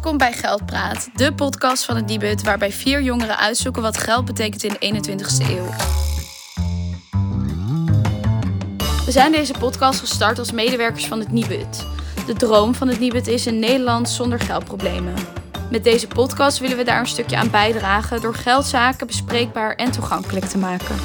[0.00, 4.64] Welkom bij Geldpraat, de podcast van het Dibut waarbij vier jongeren uitzoeken wat geld betekent
[4.64, 5.66] in de 21ste eeuw.
[9.04, 11.86] We zijn deze podcast gestart als medewerkers van het Nibud.
[12.26, 15.14] De droom van het Nibud is een Nederland zonder geldproblemen.
[15.70, 20.44] Met deze podcast willen we daar een stukje aan bijdragen door geldzaken bespreekbaar en toegankelijk
[20.44, 20.96] te maken.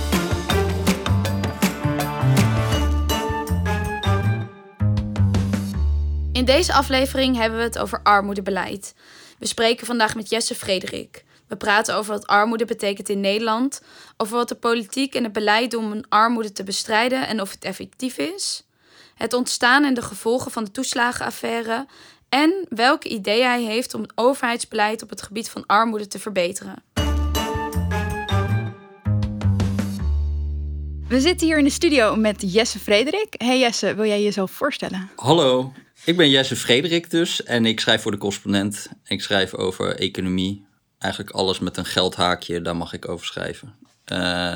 [6.46, 8.96] In deze aflevering hebben we het over armoedebeleid.
[9.39, 11.24] We spreken vandaag met Jesse Frederik.
[11.47, 13.82] We praten over wat armoede betekent in Nederland,
[14.18, 17.64] over wat de politiek en het beleid doen om armoede te bestrijden en of het
[17.64, 18.68] effectief is,
[19.16, 21.88] het ontstaan en de gevolgen van de toeslagenaffaire
[22.29, 26.83] en welke ideeën hij heeft om het overheidsbeleid op het gebied van armoede te verbeteren.
[31.07, 33.33] We zitten hier in de studio met Jesse Frederik.
[33.38, 35.09] Hey Jesse, wil jij jezelf voorstellen?
[35.16, 35.73] Hallo,
[36.05, 38.88] ik ben Jesse Frederik dus en ik schrijf voor de correspondent.
[39.05, 40.66] Ik schrijf over economie,
[40.99, 43.75] eigenlijk alles met een geldhaakje, daar mag ik over schrijven.
[44.11, 44.53] Uh,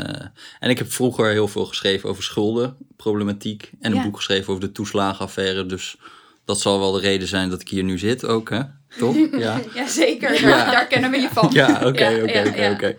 [0.59, 4.03] en ik heb vroeger heel veel geschreven over schuldenproblematiek en een Ja.
[4.03, 5.65] boek geschreven over de toeslagenaffaire.
[5.65, 5.97] Dus
[6.45, 8.61] dat zal wel de reden zijn dat ik hier nu zit ook, hè?
[8.97, 9.15] Toch?
[9.37, 10.71] Ja, Jazeker, Ja.
[10.71, 11.49] daar kennen we je van.
[11.53, 12.95] ja oké, oké, oké.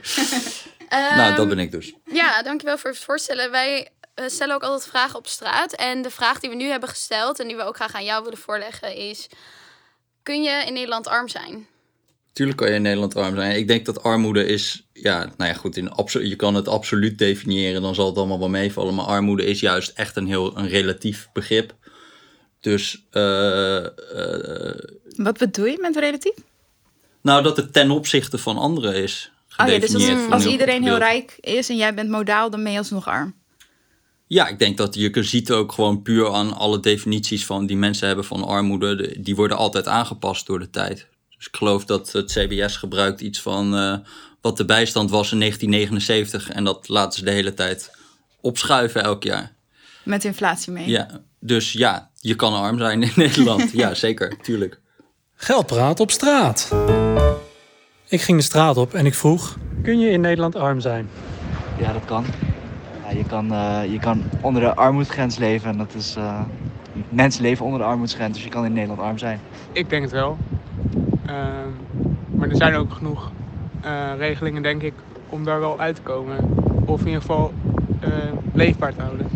[0.88, 1.92] Ehm, Nou, dat ben ik dus.
[2.12, 3.50] Ja, dankjewel voor het voorstellen.
[3.50, 5.72] Wij eh, stellen ook altijd vragen op straat.
[5.72, 8.22] En de vraag die we nu hebben gesteld en die we ook graag aan jou
[8.22, 9.28] willen voorleggen is...
[10.22, 11.66] Kun je in Nederland arm zijn?
[12.32, 13.56] Tuurlijk kan je in Nederland arm zijn.
[13.56, 17.82] Ik denk dat armoede is, ja, nou ja, goed, in je kan het absoluut definiëren,
[17.82, 18.94] dan zal het allemaal wel meevallen.
[18.94, 21.74] Maar armoede is juist echt een heel een relatief begrip.
[22.60, 24.78] Dus, eh, eh,
[25.16, 26.34] Wat bedoel je met relatief?
[27.22, 29.32] nou, dat het ten opzichte van anderen is.
[29.56, 32.62] Oh ja, dus als, als een iedereen heel rijk is en jij bent modaal, dan
[32.62, 33.39] ben je alsnog arm.
[34.32, 38.06] Ja, ik denk dat je ziet ook gewoon puur aan alle definities van die mensen
[38.06, 38.96] hebben van armoede.
[38.96, 41.06] de- Die worden altijd aangepast door de tijd.
[41.36, 43.96] Dus ik geloof dat het CBS gebruikt iets van eh,
[44.40, 46.50] wat de bijstand was in 1979.
[46.50, 47.90] En dat laten ze de hele tijd
[48.40, 49.52] opschuiven elk jaar.
[50.02, 50.88] Met inflatie mee.
[50.88, 53.70] Ja, dus ja, je kan arm zijn in Nederland.
[53.82, 54.80] ja, zeker, tuurlijk.
[55.34, 56.72] Geldpraat op straat.
[58.08, 61.08] Ik ging de straat op en ik vroeg: Kun je in Nederland arm zijn?
[61.78, 62.24] Ja, dat kan.
[63.10, 65.70] Ja, je, kan eh, je kan onder de armoedsgrens leven.
[65.70, 66.16] En dat is.
[66.16, 66.44] eh,
[67.08, 69.42] mensen leven onder de armoedsgrens, dus je kan in Nederland arm zijn.
[69.72, 70.38] Ik denk het wel.
[71.22, 71.72] Ehm,
[72.34, 73.32] maar er zijn ook genoeg
[73.80, 76.38] eh, regelingen, denk ik, om daar wel uit te komen.
[76.84, 77.54] Of in ieder geval
[77.98, 79.30] eh, leefbaar te houden.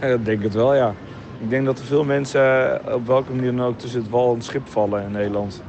[0.00, 0.98] Ja, dat denk ik het wel, ja.
[1.38, 4.34] Ik denk dat er veel mensen op welke manier dan ook tussen het wal en
[4.34, 5.64] het schip vallen in Nederland.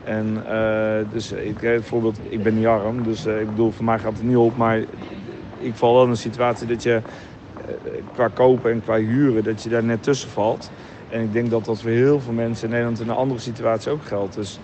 [0.00, 3.70] En eh, dus ik geef het voorbeeld, ik ben niet arm, dus eh, ik bedoel,
[3.72, 4.56] voor mij gaat het niet op.
[4.56, 4.86] Maar
[5.58, 7.00] ik val wel in een situatie dat je
[7.66, 10.70] eh, qua kopen en qua huren, dat je daar net tussen valt.
[11.08, 13.90] En ik denk dat dat voor heel veel mensen in Nederland in een andere situatie
[13.90, 14.34] ook geldt.
[14.34, 14.58] Dus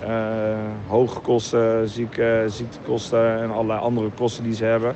[0.00, 4.94] eh, hoge kosten, zieke, ziektekosten en allerlei andere kosten die ze hebben.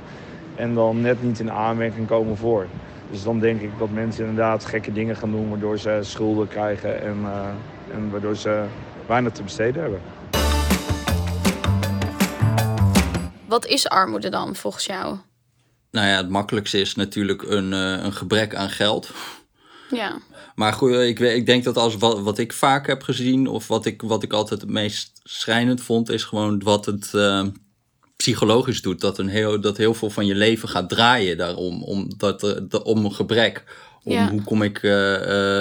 [0.54, 2.66] En dan net niet in aanmerking komen voor.
[3.10, 7.02] Dus dan denk ik dat mensen inderdaad gekke dingen gaan doen, waardoor ze schulden krijgen
[7.02, 8.64] en, eh, en waardoor ze
[9.06, 10.00] weinig te besteden hebben.
[13.46, 15.16] Wat is armoede dan volgens jou?
[15.96, 19.10] Nou ja, het makkelijkste is natuurlijk een, eh, een gebrek aan geld.
[19.90, 20.18] Ja.
[20.54, 23.68] Maar goed, ik, weet- ik denk dat als wat, wat ik vaak heb gezien, of
[23.68, 27.46] wat ik, wat ik altijd het meest schrijnend vond, is gewoon wat het eh,
[28.16, 29.00] psychologisch doet.
[29.00, 32.82] Dat, een heel, dat heel veel van je leven gaat draaien daarom, om, dat, de-
[32.84, 33.64] om een gebrek.
[34.04, 34.30] Om Ja.
[34.30, 35.60] hoe kom ik eh,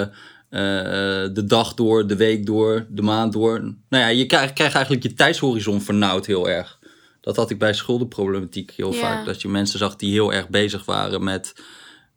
[0.50, 3.60] eh, de dag door, de week door, de maand door.
[3.60, 3.74] Nou
[4.04, 6.78] ja, je krijgt, krijgt eigenlijk je tijdshorizon vernauwd heel erg.
[7.26, 9.00] Dat had ik bij schuldenproblematiek heel Ja.
[9.00, 9.24] vaak.
[9.24, 11.52] Dat je mensen zag die heel erg bezig waren met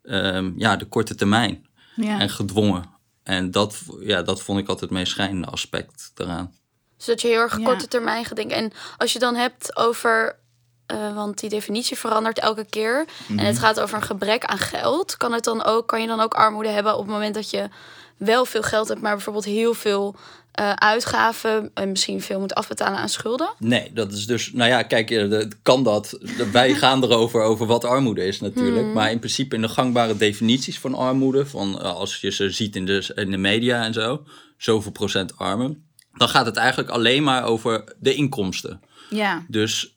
[0.02, 1.66] ehm, ja, de korte termijn
[1.96, 2.18] Ja.
[2.20, 2.84] en gedwongen.
[3.22, 6.54] En dat, ja, dat vond ik altijd het meest schijnende aspect daaraan.
[6.96, 7.64] Zodat je heel erg Ja.
[7.64, 8.56] korte termijn gaat denken.
[8.56, 10.38] En als je dan hebt over...
[10.86, 13.04] eh, want die definitie verandert elke keer.
[13.28, 15.16] En het gaat over een gebrek aan geld.
[15.16, 17.68] Kan, het dan ook, kan je dan ook armoede hebben op het moment dat je
[18.16, 19.00] wel veel geld hebt...
[19.00, 20.16] maar bijvoorbeeld heel veel
[20.52, 21.70] eh, uitgaven...
[21.74, 23.54] en misschien veel moet afbetalen aan schulden?
[23.58, 26.18] Nee, dat is dus, nou ja, kijk, eh, kan dat.
[26.52, 28.86] Wij gaan erover over wat armoede is natuurlijk.
[28.86, 32.76] Maar in principe in de gangbare definities van armoede, van eh, als je ze ziet
[32.76, 34.22] in de, in de media en zo,
[34.56, 38.80] zoveel procent armen, dan gaat het eigenlijk alleen maar over de inkomsten.
[39.10, 39.44] ja.
[39.48, 39.96] Dus,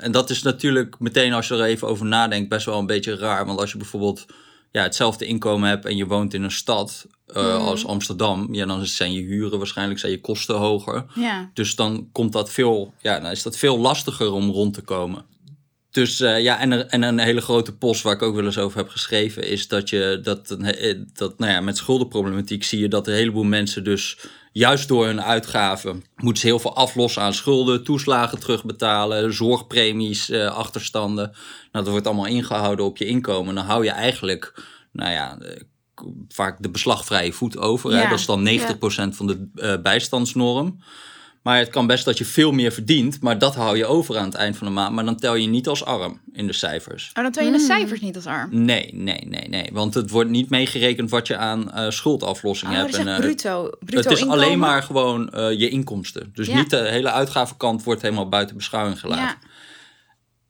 [0.00, 3.16] en dat is natuurlijk meteen als je er even over nadenkt best wel een beetje
[3.16, 3.46] raar.
[3.46, 4.26] Want als je bijvoorbeeld
[4.76, 8.86] ja, hetzelfde inkomen hebt en je woont in een stad eh, als Amsterdam, ja, dan
[8.86, 11.04] zijn je huren waarschijnlijk zijn je kosten hoger.
[11.14, 11.50] ja.
[11.54, 15.24] Dus dan komt dat veel, ja, dan is dat veel lastiger om rond te komen.
[15.96, 18.78] Dus uh, ja, en, en een hele grote post waar ik ook wel eens over
[18.78, 20.56] heb geschreven, is dat je dat,
[21.12, 24.18] dat nou ja, met schuldenproblematiek zie je dat een heleboel mensen dus
[24.52, 30.46] juist door hun uitgaven moeten ze heel veel aflossen aan schulden, toeslagen terugbetalen, zorgpremies, uh,
[30.46, 31.30] achterstanden.
[31.72, 33.54] Nou, dat wordt allemaal ingehouden op je inkomen.
[33.54, 35.38] Dan hou je eigenlijk, nou ja,
[36.28, 37.90] vaak de beslagvrije voet over.
[37.90, 37.96] Ja.
[37.96, 38.08] Hè?
[38.08, 39.12] Dat is dan 90% ja.
[39.12, 40.78] van de uh, bijstandsnorm.
[41.46, 44.24] Maar het kan best dat je veel meer verdient, maar dat hou je over aan
[44.24, 44.94] het eind van de maand.
[44.94, 47.10] Maar dan tel je niet als arm in de cijfers.
[47.14, 48.64] Oh, dan tel je in de cijfers niet als arm?
[48.64, 49.68] Nee, nee, nee, nee.
[49.72, 52.92] Want het wordt niet meegerekend wat je aan uh, schuldaflossing oh, hebt.
[52.92, 54.44] Dat is en, uh, bruto, bruto Het is inkomen?
[54.44, 56.30] alleen maar gewoon uh, je inkomsten.
[56.32, 56.56] Dus ja.
[56.56, 59.24] niet de hele uitgavenkant wordt helemaal buiten beschouwing gelaten.
[59.24, 59.48] Ja.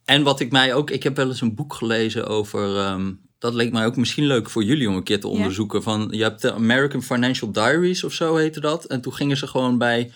[0.04, 2.90] En wat ik mij ook, ik heb wel eens een boek gelezen over.
[2.90, 5.82] Um, dat leek mij ook misschien leuk voor jullie om een keer te onderzoeken.
[5.82, 8.84] Van, je hebt de American Financial Diaries of zo heette dat.
[8.84, 10.12] En toen gingen ze gewoon bij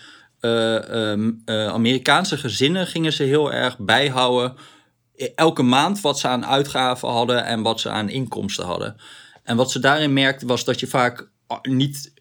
[1.45, 4.55] Amerikaanse gezinnen gingen ze heel erg bijhouden.
[5.35, 8.95] Elke maand wat ze aan uitgaven hadden en wat ze aan inkomsten hadden.
[9.43, 11.29] En wat ze daarin merkten was dat je vaak
[11.61, 12.13] niet.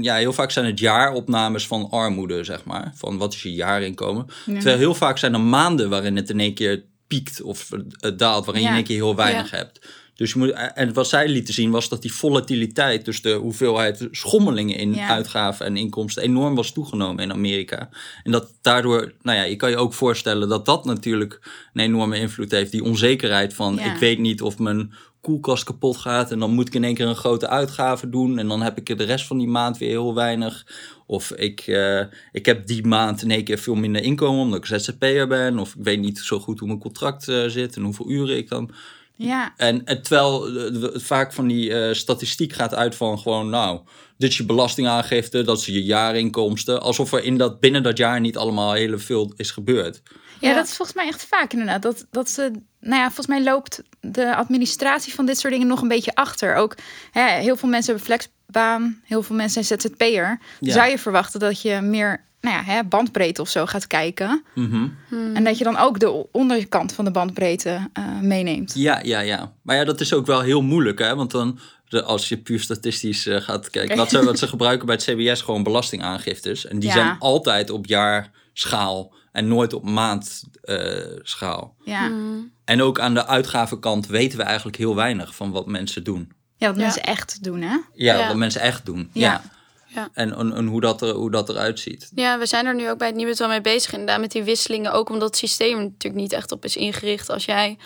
[0.00, 2.92] Ja, heel vaak zijn het jaaropnames van armoede, zeg maar.
[2.94, 4.26] Van wat is je jaarinkomen.
[4.46, 4.54] Ja.
[4.54, 7.68] Terwijl heel vaak zijn er maanden waarin het in één keer piekt of
[8.16, 8.68] daalt, waarin ja.
[8.68, 9.56] je in één keer heel weinig ja.
[9.56, 9.86] hebt.
[10.16, 14.08] Dus je moet, en wat zij lieten zien was dat die volatiliteit, dus de hoeveelheid
[14.10, 15.08] schommelingen in ja.
[15.08, 17.88] uitgaven en inkomsten, enorm was toegenomen in Amerika.
[18.22, 21.40] En dat daardoor, nou ja, je kan je ook voorstellen dat dat natuurlijk
[21.72, 22.70] een enorme invloed heeft.
[22.70, 23.92] Die onzekerheid van, ja.
[23.92, 27.06] ik weet niet of mijn koelkast kapot gaat en dan moet ik in één keer
[27.06, 30.14] een grote uitgave doen en dan heb ik de rest van die maand weer heel
[30.14, 30.66] weinig.
[31.06, 32.02] Of ik, uh,
[32.32, 35.58] ik heb die maand in één keer veel minder inkomen omdat ik ZZP'er ben.
[35.58, 38.48] Of ik weet niet zo goed hoe mijn contract uh, zit en hoeveel uren ik
[38.48, 38.70] dan
[39.16, 39.54] ja.
[39.56, 43.80] En, terwijl uh, vaak van die uh, statistiek gaat uit van gewoon, nou,
[44.18, 46.80] dit is je belastingaangifte, dat is je jaarinkomsten.
[46.82, 50.02] Alsof er in dat, binnen dat jaar niet allemaal heel veel is gebeurd.
[50.40, 51.82] Ja, ja, dat is volgens mij echt vaak inderdaad.
[51.82, 52.50] Dat, dat ze,
[52.80, 56.54] nou ja, volgens mij loopt de administratie van dit soort dingen nog een beetje achter.
[56.54, 56.74] Ook
[57.10, 60.38] hè, heel veel mensen hebben flexbaan, heel veel mensen zijn ZZP'er.
[60.60, 60.72] Ja.
[60.72, 64.44] Zou je verwachten dat je meer nou ja, hè, bandbreedte of zo gaat kijken.
[64.54, 65.36] Mm -hmm.
[65.36, 68.72] En dat je dan ook de onderkant van de bandbreedte uh, meeneemt.
[68.74, 69.52] Ja, ja, ja.
[69.62, 71.14] Maar ja, dat is ook wel heel moeilijk, hè?
[71.14, 74.86] Want dan, de, als je puur statistisch uh, gaat kijken, wat ze, wat ze gebruiken
[74.86, 76.66] bij het CBS, gewoon belastingaangiftes.
[76.66, 76.94] En die ja.
[76.94, 81.74] zijn altijd op jaarschaal en nooit op maandschaal.
[81.80, 82.08] Uh, ja.
[82.08, 82.52] Mm.
[82.64, 86.32] En ook aan de uitgavenkant weten we eigenlijk heel weinig van wat mensen doen.
[86.56, 86.82] Ja, wat ja.
[86.82, 87.76] mensen echt doen, hè?
[87.92, 89.10] Ja, ja, wat mensen echt doen.
[89.12, 89.42] ja.
[89.88, 90.08] Ja.
[90.12, 92.10] En, en, en, hoe, dat er, hoe dat eruit ziet.
[92.14, 93.92] Ja, we zijn er nu ook bij het Nieuwet wel mee bezig.
[93.92, 94.92] Inderdaad, met die wisselingen.
[94.92, 97.30] Ook omdat het systeem natuurlijk niet echt op is ingericht.
[97.30, 97.78] Als jij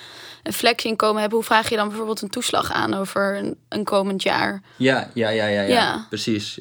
[0.43, 4.23] een flexinkomen hebt, hoe vraag je dan bijvoorbeeld een toeslag aan over een, een komend
[4.23, 4.63] jaar?
[4.77, 6.07] Ja, ja, ja, ja, ja, ja.
[6.09, 6.61] precies.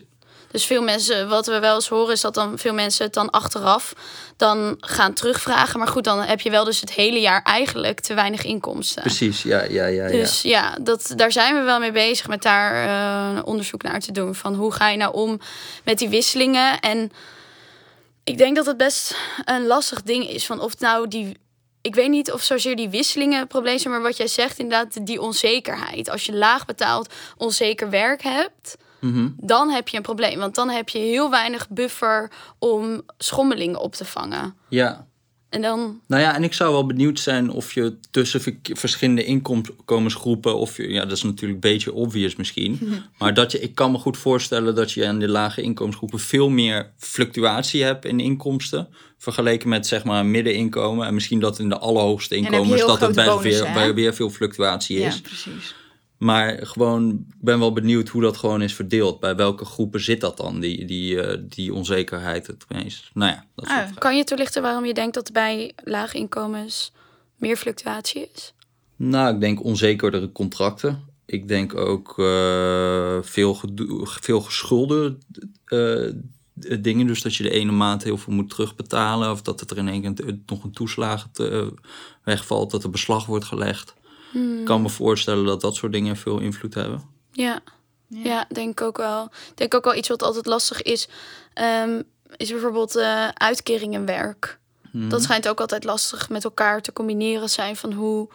[0.52, 3.30] Dus veel mensen, wat we wel eens horen, is dat dan veel mensen het dan
[3.30, 3.94] achteraf
[4.38, 5.80] dan gaan terugvragen.
[5.80, 9.02] Maar goed, dan heb je wel dus het hele jaar eigenlijk te weinig inkomsten.
[9.02, 10.08] Precies, ja, ja, ja.
[10.08, 14.12] Dus ja, dat, daar zijn we wel mee bezig met daar uh, onderzoek naar te
[14.12, 14.36] doen.
[14.36, 15.40] Van hoe ga je nou om
[15.84, 16.80] met die wisselingen?
[16.80, 17.12] En
[18.24, 19.16] ik denk dat het best
[19.46, 20.46] een lastig ding is.
[20.46, 21.38] Van of nou die
[21.82, 25.22] ik weet niet of zozeer die wisselingen probleem zijn, maar wat jij zegt, inderdaad, die
[25.22, 26.10] onzekerheid.
[26.10, 29.36] Als je laag betaald, onzeker werk hebt, mm -hmm.
[29.38, 30.40] dan heb je een probleem.
[30.40, 34.56] Want dan heb je heel weinig buffer om schommelingen op te vangen.
[34.70, 35.08] Ja.
[35.50, 36.02] En dan...
[36.08, 40.90] Nou ja, en ik zou wel benieuwd zijn of je tussen verschillende inkomensgroepen, of je,
[40.90, 42.80] ja, dat is natuurlijk een beetje obvious misschien,
[43.20, 46.50] maar dat je, ik kan me goed voorstellen dat je in de lage inkomensgroepen veel
[46.50, 48.88] meer fluctuatie hebt in inkomsten,
[49.18, 51.08] vergeleken met zeg maar een middeninkomen.
[51.08, 54.98] En misschien dat in de allerhoogste inkomens dat er best weer, weer, weer veel fluctuatie
[55.00, 55.16] is.
[55.16, 55.76] Ja, precies.
[56.20, 59.20] Maar gewoon, ik ben wel benieuwd hoe dat gewoon is verdeeld.
[59.20, 63.10] Bij welke groepen zit dat dan, die, die, uh, die onzekerheid het meest?
[63.14, 66.92] Nou ja, dat ah, Kan je toelichten waarom je denkt dat bij lage inkomens
[67.36, 68.54] meer fluctuatie is?
[68.96, 71.04] Nou, ik denk onzekerdere contracten.
[71.26, 73.60] Ik denk ook uh, veel,
[74.00, 75.18] veel geschulde
[75.66, 76.12] uh,
[76.80, 77.08] dingen.
[77.08, 79.32] Dus dat je de ene maand heel veel moet terugbetalen.
[79.32, 81.28] Of dat het er in één keer nog een toeslag
[82.24, 82.72] wegvalt.
[82.72, 83.94] Dat er beslag wordt gelegd.
[84.32, 84.60] Hmm.
[84.60, 87.02] Ik kan me voorstellen dat dat soort dingen veel invloed hebben.
[87.32, 87.60] Ja,
[88.08, 88.20] ja.
[88.24, 89.24] ja denk ik ook wel.
[89.24, 91.08] Ik denk ook wel iets wat altijd lastig is.
[91.84, 92.04] Um,
[92.38, 94.60] is bijvoorbeeld uh, uitkeringenwerk.
[94.92, 95.10] Hmm.
[95.10, 98.30] Dat schijnt ook altijd lastig met elkaar te combineren zijn van hoe...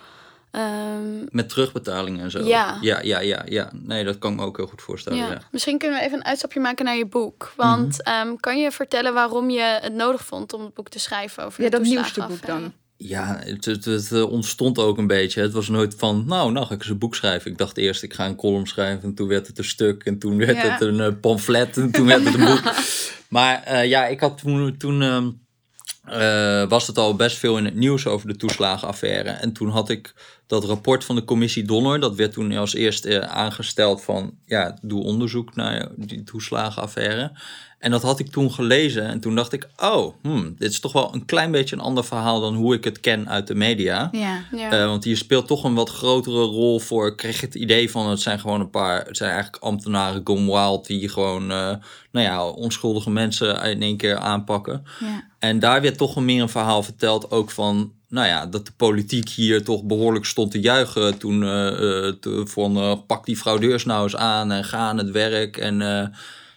[0.53, 1.27] Um...
[1.31, 2.39] Met terugbetalingen en zo.
[2.39, 2.79] Ja.
[2.81, 3.01] ja.
[3.03, 5.19] Ja, ja, ja, Nee, dat kan ik me ook heel goed voorstellen.
[5.19, 5.31] Ja.
[5.31, 5.41] Ja.
[5.51, 7.53] Misschien kunnen we even een uitstapje maken naar je boek.
[7.57, 8.29] Want mm -hmm.
[8.29, 11.63] um, kan je vertellen waarom je het nodig vond om het boek te schrijven over
[11.63, 12.73] ja, dat nieuwste boek dan?
[13.07, 15.41] Ja, het, het, het, ontstond ook een beetje.
[15.41, 17.51] Het was nooit van, nou, nou ga ik eens een boek schrijven.
[17.51, 19.03] Ik dacht eerst, ik ga een column schrijven.
[19.03, 20.05] En toen werd het een stuk.
[20.05, 20.69] En toen werd ja.
[20.69, 21.77] het een uh, pamflet.
[21.77, 22.63] En toen werd het een boek.
[23.29, 24.77] Maar uh, ja, ik had toen...
[24.77, 29.31] toen uh, eh, was het al best veel in het nieuws over de toeslagenaffaire.
[29.31, 30.15] En toen had ik
[30.47, 35.03] dat rapport van de commissie Donner, dat werd toen als eerste aangesteld van, ja, doe
[35.03, 37.33] onderzoek naar die toeslagenaffaire.
[37.79, 40.93] En dat had ik toen gelezen en toen dacht ik, oh, hmm, dit is toch
[40.93, 44.09] wel een klein beetje een ander verhaal dan hoe ik het ken uit de media.
[44.13, 44.45] Ja.
[44.57, 44.71] Ja.
[44.71, 47.07] Eh, want hier speelt toch een wat grotere rol voor.
[47.07, 49.07] Ik kreeg het idee van het zijn gewoon een paar.
[49.07, 51.51] Het zijn eigenlijk ambtenaren gone wild die gewoon.
[51.51, 51.75] eh,
[52.13, 54.83] nou ja, onschuldige mensen in één keer aanpakken.
[55.01, 55.33] ja.
[55.39, 57.93] En daar werd toch een meer een verhaal verteld ook van.
[58.15, 62.47] Nou ja, dat de politiek hier toch behoorlijk stond te juichen toen eh, eh, te-
[62.47, 65.57] van eh, pak die fraudeurs nou eens aan en ga aan het werk.
[65.57, 65.77] En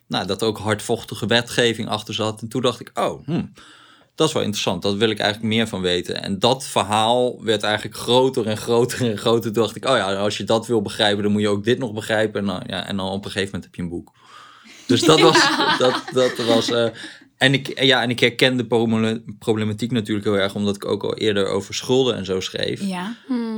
[0.08, 2.42] nou, dat er ook hardvochtige wetgeving achter zat.
[2.42, 3.54] En toen dacht ik, oh, hmm,
[4.16, 4.82] dat is wel interessant.
[4.82, 6.24] Dat wil ik eigenlijk meer van weten.
[6.24, 9.54] En dat verhaal werd eigenlijk groter en groter en groter.
[9.54, 11.80] Toen dacht ik, oh ja, als je dat wil begrijpen, dan moet je ook dit
[11.80, 12.40] nog begrijpen.
[12.40, 14.12] En dan, ja, en dan op een gegeven moment heb je een boek.
[14.88, 15.48] Dus dat was.
[15.78, 16.72] Dat, dat was
[17.38, 21.04] en, ik, ja, en ik herken de problema- problematiek natuurlijk heel erg, omdat ik ook
[21.04, 22.82] al eerder over schulden en zo schreef.
[22.82, 23.16] ja.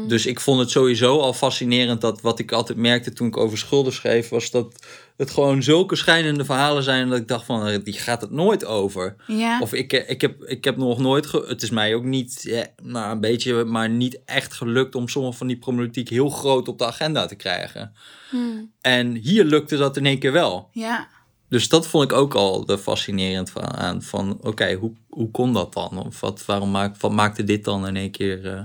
[0.07, 3.57] Dus ik vond het sowieso al fascinerend dat wat ik altijd merkte toen ik over
[3.57, 4.75] schulden schreef, was dat
[5.17, 8.65] het gewoon zulke schijnende verhalen zijn dat ik dacht van, eh, die gaat het nooit
[8.65, 9.15] over.
[9.27, 9.59] Ja.
[9.61, 12.39] Of ik, eh, ik, heb, ik heb nog nooit, ge- het is mij ook niet,
[12.41, 16.67] ja, nou een beetje, maar niet echt gelukt om sommige van die problematiek heel groot
[16.67, 17.93] op de agenda te krijgen.
[18.29, 18.71] Hmm.
[18.81, 20.69] En hier lukte dat in één keer wel.
[20.73, 21.07] ja.
[21.49, 24.01] Dus dat vond ik ook al de fascinerend van, aan.
[24.01, 26.05] Van oké, hoe, hoe kon dat dan?
[26.05, 28.61] Of wat, waarom maak, wat maakte dit dan in één keer eh,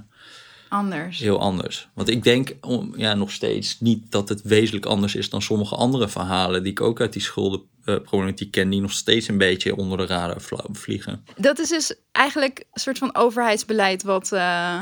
[0.68, 1.18] Anders.
[1.18, 1.88] heel anders?
[1.94, 5.74] Want ik denk om, ja, nog steeds niet dat het wezenlijk anders is dan sommige
[5.76, 9.98] andere verhalen die ik ook uit die schuldenproblematiek ken, die nog steeds een beetje onder
[9.98, 11.24] de radar vliegen.
[11.36, 14.80] Dat is dus eigenlijk een soort van overheidsbeleid wat, eh,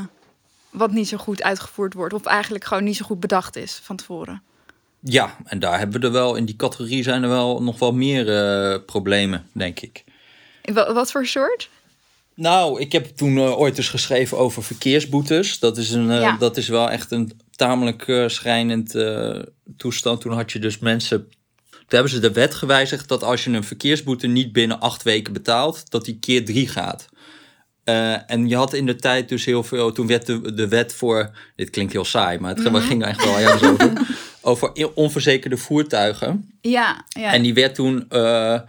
[0.71, 2.14] wat niet zo goed uitgevoerd wordt.
[2.14, 4.42] Of eigenlijk gewoon niet zo goed bedacht is van tevoren.
[5.04, 7.92] Ja, en daar hebben we er wel, in die categorie zijn er wel nog wel
[7.92, 10.04] meer eh, problemen, denk ik.
[10.73, 11.68] Wa- Wat voor soort?
[12.35, 15.59] Nou, ik heb toen eh, ooit eens geschreven over verkeersboetes.
[15.59, 16.37] Dat is, een, eh, Ja.
[16.38, 18.94] dat is wel echt een tamelijk eh, schrijnend
[19.76, 20.21] toestand.
[20.21, 21.28] Toen had je dus mensen.
[21.71, 25.32] Toen hebben ze de wet gewijzigd dat als je een verkeersboete niet binnen acht weken
[25.32, 27.06] betaalt, dat die keer drie gaat.
[28.26, 29.92] En je had in de tijd dus heel veel.
[29.92, 31.30] Toen werd de, de wet voor.
[31.56, 33.92] Dit klinkt heel saai, maar het ging er echt wel ergens over.
[34.42, 36.52] Over onverzekerde voertuigen.
[36.61, 37.32] Ja, ja.
[37.32, 38.61] En die werd toen, eh, eh,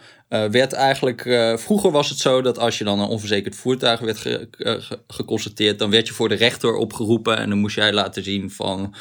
[0.50, 4.18] werd eigenlijk, eh, vroeger was het zo dat als je dan een onverzekerd voertuig werd
[4.18, 8.24] ge- ge- geconstateerd, dan werd je voor de rechter opgeroepen en dan moest jij laten
[8.24, 8.96] zien van,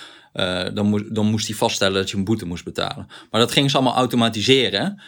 [0.75, 3.07] dan, moest, dan moest hij vaststellen dat je een boete moest betalen.
[3.31, 5.01] Maar dat gingen ze allemaal automatiseren.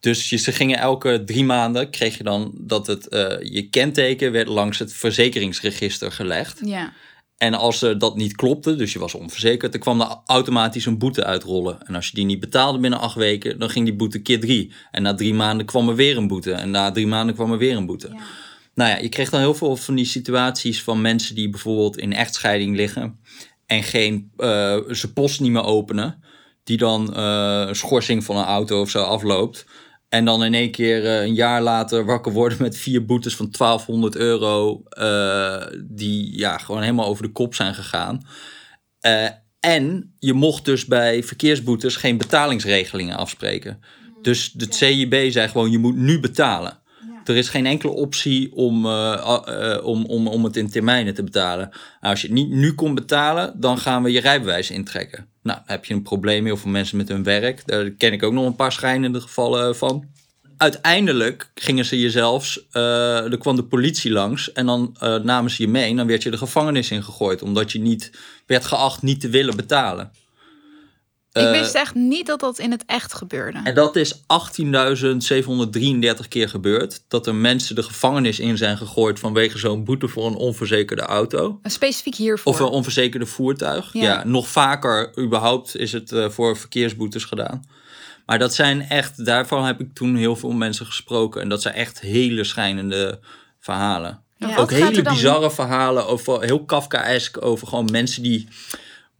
[0.00, 3.06] Dus je, ze gingen elke drie maanden, kreeg je dan dat het,
[3.42, 6.60] je kenteken werd langs het verzekeringsregister gelegd.
[6.64, 6.92] ja.
[7.40, 10.98] En als eh, dat niet klopte, dus je was onverzekerd, dan kwam er automatisch een
[10.98, 11.82] boete uitrollen.
[11.86, 14.72] En als je die niet betaalde binnen acht weken, dan ging die boete keer drie.
[14.90, 16.52] En na drie maanden kwam er weer een boete.
[16.52, 18.08] En na drie maanden kwam er weer een boete.
[18.74, 22.12] Nou ja, je kreeg dan heel veel van die situaties van mensen die bijvoorbeeld in
[22.12, 23.20] echtscheiding liggen
[23.66, 26.22] en geen, eh zijn post niet meer openen.
[26.64, 29.66] Die dan eh, een schorsing van een auto of zo afloopt.
[30.10, 33.50] En dan in één keer eh, een jaar later wakker worden met vier boetes van
[33.50, 34.82] 1200 euro.
[34.88, 38.26] eh, die ja, gewoon helemaal over de kop zijn gegaan.
[39.00, 39.26] Eh,
[39.60, 43.80] en je mocht dus bij verkeersboetes geen betalingsregelingen afspreken.
[44.22, 46.79] Dus de CIB zei gewoon, je moet nu betalen.
[47.24, 49.12] Er is geen enkele optie om, eh,
[49.44, 51.68] eh, om, om, het in termijnen te betalen.
[51.68, 55.26] Nou, als je het niet nu kon betalen, dan gaan we je rijbewijs intrekken.
[55.42, 57.62] Nou, heb je een probleem heel veel mensen met hun werk.
[57.66, 60.08] Daar ken ik ook nog een paar schijnende gevallen van.
[60.60, 65.50] Uiteindelijk gingen ze je zelfs, eh, er kwam de politie langs en dan eh, namen
[65.50, 68.12] ze je mee en dan werd je de gevangenis ingegooid, omdat je niet
[68.46, 70.10] werd geacht niet te willen betalen.
[71.32, 73.60] Ik Eh, wist echt niet dat dat in het echt gebeurde.
[73.64, 77.02] en dat is 18.733 keer gebeurd.
[77.08, 81.60] Dat er mensen de gevangenis in zijn gegooid vanwege zo'n boete voor een onverzekerde auto.
[81.62, 82.52] Specifiek hiervoor.
[82.52, 83.92] Of een onverzekerde voertuig.
[83.92, 84.02] Ja.
[84.02, 87.64] Ja, nog vaker überhaupt is het eh, voor verkeersboetes gedaan.
[88.26, 91.40] Maar dat zijn echt, daarvan heb ik toen heel veel mensen gesproken.
[91.40, 93.18] En dat zijn echt hele schijnende
[93.58, 94.22] verhalen.
[94.36, 94.56] Ja.
[94.56, 98.48] Ook hele bizarre verhalen over heel Kafkaesk over gewoon mensen die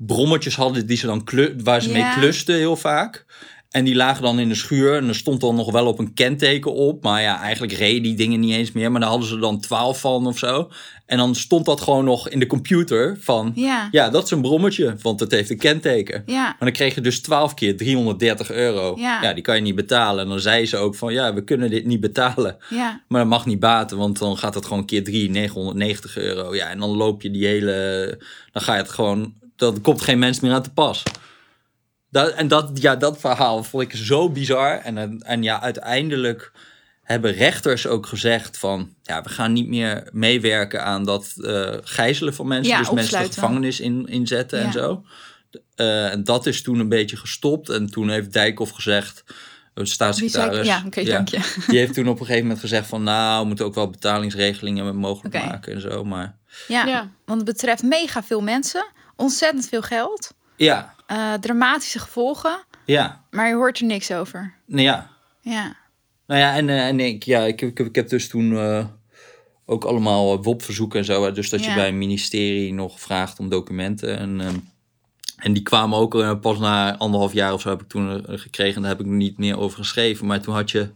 [0.07, 1.29] brommetjes hadden die ze dan
[1.63, 1.95] waar ze Ja.
[1.95, 3.25] mee klusten heel vaak.
[3.71, 6.15] En die lagen dan in de schuur en er stond dan nog wel op een
[6.15, 7.03] kenteken op.
[7.03, 8.91] Maar ja, eigenlijk reden die dingen niet eens meer.
[8.91, 10.71] Maar daar hadden ze dan 12 van of zo.
[11.07, 13.53] En dan stond dat gewoon nog in de computer van...
[13.55, 13.89] Ja.
[13.91, 16.23] Ja, dat is een brommetje, want het heeft een kenteken.
[16.27, 16.43] Ja.
[16.43, 18.95] Maar dan kreeg je dus 12 keer 330 euro.
[18.99, 19.33] Ja.
[19.33, 20.25] die kan je niet betalen.
[20.25, 22.57] En dan zei ze ook van, ja, we kunnen dit niet betalen.
[22.69, 23.03] Ja.
[23.09, 26.55] Maar dat mag niet baten, want dan gaat het gewoon keer 3, 990 euro.
[26.55, 28.19] Ja, en dan loop je die hele...
[28.53, 29.35] Dan ga je het gewoon...
[29.61, 31.03] Dan komt geen mens meer aan te pas.
[32.11, 34.79] Dat, en dat, ja, dat verhaal vond ik zo bizar.
[34.79, 36.53] En, en ja, uiteindelijk
[37.03, 38.95] hebben rechters ook gezegd van...
[39.03, 42.73] ja, we gaan niet meer meewerken aan dat uh, gijzelen van mensen.
[42.73, 45.05] Ja, dus mensen de gevangenis in, inzetten en zo.
[45.75, 47.69] Eh, en dat is toen een beetje gestopt.
[47.69, 49.25] En toen heeft Dijkhoff gezegd...
[49.75, 50.67] De Wie staatssecretaris.
[50.67, 51.55] Ja, oké, dank je.
[51.67, 53.03] Die heeft toen op een gegeven moment gezegd van...
[53.03, 56.05] nou, we moeten ook wel betalingsregelingen mogelijk maken en zo.
[56.05, 56.37] Maar
[56.69, 57.11] Ja, Ja.
[57.25, 58.87] want het betreft mega veel mensen,
[59.21, 64.55] ontzettend veel geld, ja, eh, dramatische gevolgen, ja, maar je hoort er niks over.
[64.67, 65.11] nou ja.
[65.43, 65.77] Ja,
[66.27, 68.85] Nou ja, en, eh, en ik, ja, ik, ik, ik heb dus toen eh,
[69.67, 71.33] ook allemaal WOP-verzoeken en zo.
[71.33, 74.19] Dus dat je bij een ministerie nog vraagt om documenten.
[74.19, 74.57] En, ehm,
[75.37, 78.75] en die kwamen ook pas na anderhalf jaar of zo heb ik toen gekregen.
[78.75, 80.27] En daar heb ik niet meer over geschreven.
[80.27, 80.91] Maar toen had je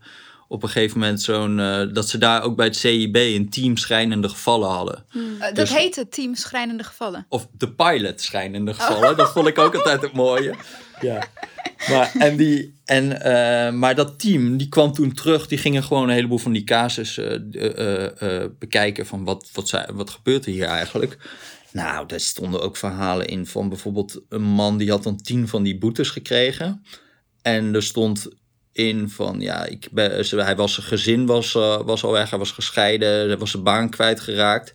[0.49, 1.61] op een gegeven moment zo'n...
[1.61, 5.05] eh, dat ze daar ook bij het CIB een team schrijnende gevallen hadden.
[5.13, 7.27] Eh, dat Dus- heette Team Schrijnende Gevallen.
[7.29, 9.17] Of de pilot schrijnende gevallen.
[9.17, 10.55] Dat vond ik ook altijd het mooie.
[11.01, 11.27] Ja.
[11.89, 15.47] Maar, en die, en, eh, maar dat team, die kwam toen terug.
[15.47, 19.07] Die gingen gewoon een heleboel van die casus eh, eh, eh, eh, bekijken.
[19.07, 21.19] Van wat, wat, zij, wat gebeurt er hier eigenlijk?
[21.73, 25.63] Nou, daar stonden ook verhalen in van bijvoorbeeld een man die had dan tien van
[25.63, 26.85] die boetes gekregen.
[27.43, 28.29] En er stond
[28.75, 32.31] in van, ja, ik ben, ze- hij was, zijn gezin was, eh, was al weg,
[32.31, 34.75] hij was gescheiden, hij was zijn baan kwijtgeraakt.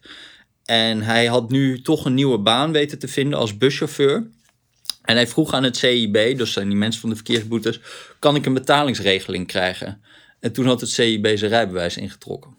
[0.66, 4.28] En hij had nu toch een nieuwe baan weten te vinden als buschauffeur.
[5.02, 7.80] En hij vroeg aan het CIB, dus zijn die mensen van de verkeersboetes,
[8.20, 10.02] kan ik een betalingsregeling krijgen?
[10.40, 12.58] En toen had het CIB zijn rijbewijs ingetrokken.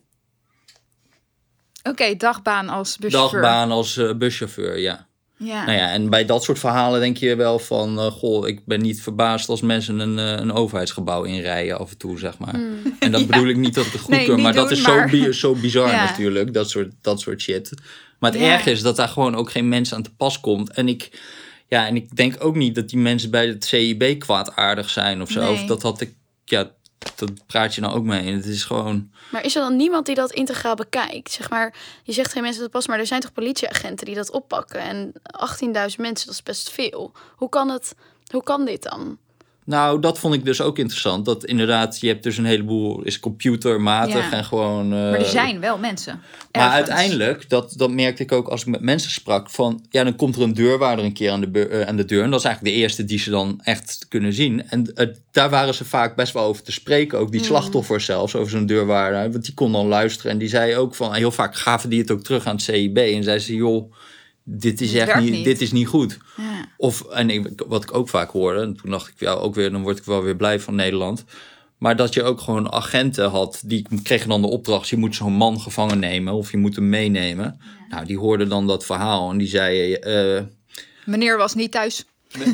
[1.83, 3.41] Oké, dagbaan als buschauffeur.
[3.41, 5.09] Dagbaan als eh, buschauffeur, ja.
[5.43, 5.65] Ja.
[5.65, 7.99] Nou ja, en bij dat soort verhalen denk je wel van...
[7.99, 11.97] eh, goh, ik ben niet verbaasd als mensen een, eh, een overheidsgebouw inrijden af en
[11.99, 12.55] toe, zeg maar.
[13.01, 15.33] En dat bedoel ik niet dat het goed Nee, maar dat is maar- zo, bi-
[15.33, 16.05] zo bizar Ja.
[16.05, 17.71] natuurlijk, dat soort, dat soort shit.
[18.19, 20.71] Maar het erg is dat daar gewoon ook geen mensen aan te pas komt.
[20.73, 21.21] En ik,
[21.69, 25.31] ja, en ik denk ook niet dat die mensen bij het CIB kwaadaardig zijn of
[25.31, 25.41] zo.
[25.41, 25.53] Nee.
[25.53, 26.13] Of dat had ik,
[26.45, 26.71] ja,
[27.17, 28.35] dat praat je nou ook mee.
[28.35, 29.11] Het is gewoon...
[29.31, 31.31] Maar is er dan niemand die dat integraal bekijkt?
[31.31, 34.31] Zeg maar, je zegt geen mensen dat pas, maar er zijn toch politieagenten die dat
[34.31, 34.81] oppakken?
[34.81, 37.13] En 18.000 mensen, dat is best veel.
[37.37, 37.95] Hoe kan het?
[38.31, 39.19] Hoe kan dit dan?
[39.65, 41.25] Nou, dat vond ik dus ook interessant.
[41.25, 44.33] Dat inderdaad, je hebt dus een heleboel, is computermatig Ja.
[44.33, 44.89] en gewoon...
[44.89, 46.21] Maar er eh, zijn wel mensen.
[46.53, 50.17] Maar uiteindelijk, dat, dat merkte ik ook als ik met mensen sprak, van ja, dan
[50.17, 52.23] komt er een deurwaarder een keer aan de, eh, aan de deur.
[52.23, 54.69] En dat is eigenlijk de eerste die ze dan echt kunnen zien.
[54.69, 58.35] En eh, daar waren ze vaak best wel over te spreken, ook die slachtoffers zelfs,
[58.35, 59.33] over zo'n deurwaarder.
[59.33, 62.11] Want die kon dan luisteren en die zei ook van, heel vaak gaven die het
[62.11, 62.97] ook terug aan het CIB.
[62.97, 63.93] En zei ze, joh,
[64.45, 65.45] dit is echt niet, niet.
[65.45, 66.19] dit is niet goed.
[66.37, 66.69] Ja.
[66.77, 69.71] Of, en ik, wat ik ook vaak hoorde, en toen dacht ik, ja, ook weer,
[69.71, 71.25] dan word ik wel weer blij van Nederland.
[71.79, 75.33] Maar dat je ook gewoon agenten had, die kregen dan de opdracht, je moet zo'n
[75.33, 77.61] man gevangen nemen of je moet hem meenemen.
[77.89, 80.03] Nou, die hoorden dan dat verhaal en die zeiden,
[80.37, 80.43] eh,
[81.05, 82.05] Meneer was niet thuis.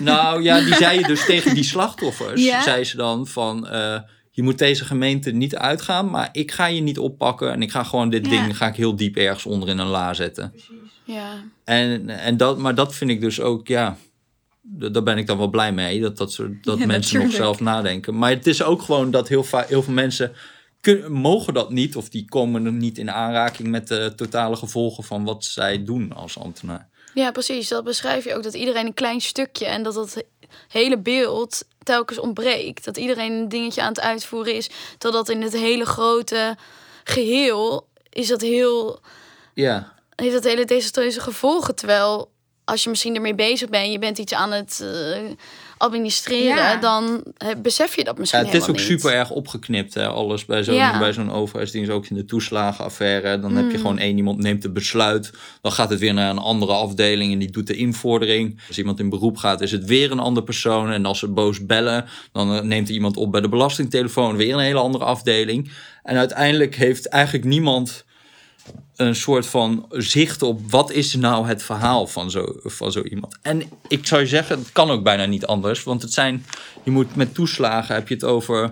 [0.01, 2.63] nou ja, die zeiden dus tegen die slachtoffers, Ja?
[2.63, 3.99] zei ze dan van, eh,
[4.31, 7.83] je moet deze gemeente niet uitgaan, maar ik ga je niet oppakken en ik ga
[7.85, 8.31] gewoon dit Ja.
[8.31, 10.53] ding, ga ik heel diep ergens onder in een la zetten.
[11.07, 11.45] Ja.
[11.65, 13.97] En, en dat, maar dat vind ik dus ook, ja,
[14.63, 16.01] daar ben ik dan wel blij mee.
[16.01, 18.19] Dat, dat, soort, dat Ja, mensen nog zelf nadenken.
[18.19, 20.33] Maar het is ook gewoon dat heel, heel veel mensen
[20.81, 21.97] kun- mogen dat niet.
[21.97, 26.13] Of die komen er niet in aanraking met de totale gevolgen van wat zij doen
[26.13, 26.89] als ambtenaar.
[27.15, 27.69] ja, precies.
[27.69, 28.43] Dat beschrijf je ook.
[28.43, 30.25] Dat iedereen een klein stukje en dat dat
[30.69, 32.85] hele beeld telkens ontbreekt.
[32.85, 34.71] Dat iedereen een dingetje aan het uitvoeren is.
[34.99, 36.57] Totdat in het hele grote
[37.05, 39.01] geheel is dat heel
[39.55, 41.75] Ja, heeft dat hele desastreuze gevolgen.
[41.75, 42.31] Terwijl
[42.65, 45.19] als je misschien ermee bezig bent, je bent iets aan het eh,
[45.79, 46.77] administreren, Ja.
[46.77, 48.81] dan eh, besef je dat ja misschien het is ook niet.
[48.85, 49.95] super erg opgeknipt.
[49.95, 50.07] Hè?
[50.07, 50.99] Alles bij zo'n Ja.
[50.99, 53.41] bij zo'n overheidsdienst, ook in de toeslagenaffaire.
[53.41, 53.57] Dan Mm.
[53.57, 55.33] heb je gewoon één iemand neemt het besluit.
[55.61, 58.61] Dan gaat het weer naar een andere afdeling en die doet de invordering.
[58.69, 60.91] Als iemand in beroep gaat, is het weer een andere persoon.
[60.91, 64.37] En als ze boos bellen, dan eh, neemt iemand op bij de belastingtelefoon.
[64.37, 65.71] Weer een hele andere afdeling.
[66.03, 68.05] En uiteindelijk heeft eigenlijk niemand
[68.97, 73.39] een soort van zicht op wat is nou het verhaal van zo, van zo iemand.
[73.43, 75.83] En ik zou je zeggen, het kan ook bijna niet anders.
[75.83, 76.47] Want het zijn,
[76.83, 78.65] je moet met toeslagen heb je het over,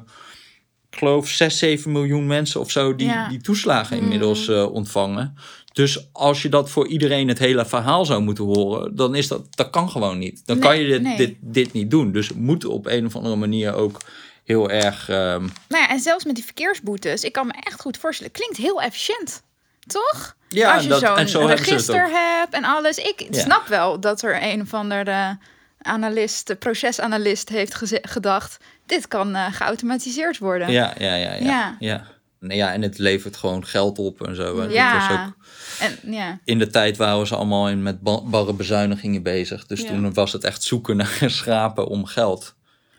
[0.90, 3.28] ik geloof 6, 7 miljoen mensen of zo die, Ja.
[3.28, 5.34] die toeslagen inmiddels eh, ontvangen.
[5.72, 9.56] Dus als je dat voor iedereen het hele verhaal zou moeten horen, dan is dat,
[9.56, 10.42] dat kan gewoon niet.
[10.46, 11.16] Dan Nee, kan je dit, nee.
[11.16, 12.12] dit, dit niet doen.
[12.12, 14.00] Dus het moet op een of andere manier ook
[14.44, 15.08] heel erg.
[15.08, 18.32] ehm, Nou ja, en zelfs met die verkeersboetes, ik kan me echt goed voorstellen.
[18.32, 19.42] Klinkt heel efficiënt,
[19.86, 20.36] toch?
[20.48, 22.98] Ja, Als je zo zo'n het register hebt en alles.
[22.98, 23.40] Ik Ja.
[23.40, 25.38] snap wel dat er een of andere
[25.82, 28.56] analist, de procesanalist heeft gedacht...
[28.86, 30.70] dit kan eh, geautomatiseerd worden.
[30.70, 31.44] Ja, ja, ja, ja.
[31.44, 31.76] Ja.
[31.78, 32.06] ja.
[32.48, 34.56] Ja, en het levert gewoon geld op en zo.
[34.58, 34.62] hè.
[34.62, 34.94] Dat Ja.
[35.08, 35.34] was ook,
[35.80, 36.38] En, ja.
[36.44, 39.66] in de tijd waren ze allemaal in, met ba- barre bezuinigingen bezig.
[39.66, 39.86] Dus Ja.
[39.86, 42.54] toen was het echt zoeken naar schapen om geld.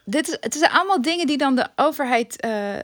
[0.06, 2.82] dit is, het zijn allemaal dingen die dan de overheid eh, eh,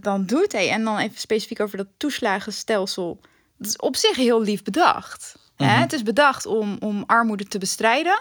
[0.00, 0.52] dan doet.
[0.52, 0.70] Hey.
[0.70, 3.20] En dan even specifiek over dat toeslagenstelsel.
[3.64, 5.36] Dat is op zich heel lief bedacht.
[5.56, 5.64] hè?
[5.66, 5.80] Mhm.
[5.80, 8.20] Het is bedacht om, om armoede te bestrijden.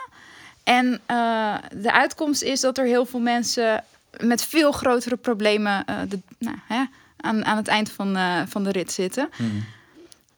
[0.64, 3.84] En eh, de uitkomst is dat er heel veel mensen
[4.20, 6.84] met veel grotere problemen eh, de, nou, hè,
[7.18, 9.30] aan, aan het eind van, eh, van de rit zitten.
[9.38, 9.50] Mhm.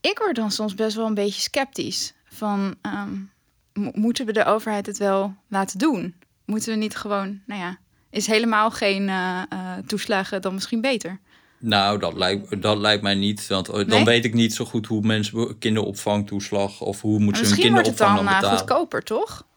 [0.02, 2.14] Ik word dan soms best wel een beetje sceptisch.
[2.26, 3.14] Van, ehm,
[3.74, 6.16] mo- moeten we de overheid het wel laten doen?
[6.46, 7.78] Moeten we niet gewoon, nou ja,
[8.10, 9.12] is helemaal geen
[9.86, 11.20] toeslagen dan misschien beter?
[11.68, 13.48] Nou, dat lijkt, dat lijkt mij niet.
[13.48, 14.04] Want dan Nee?
[14.04, 17.88] weet ik niet zo goed hoe mensen kinderopvangtoeslag of hoe moeten ze hun misschien wordt
[17.88, 18.60] het kinderopvang dan dan eh, betalen.
[18.60, 19.48] goedkoper, toch?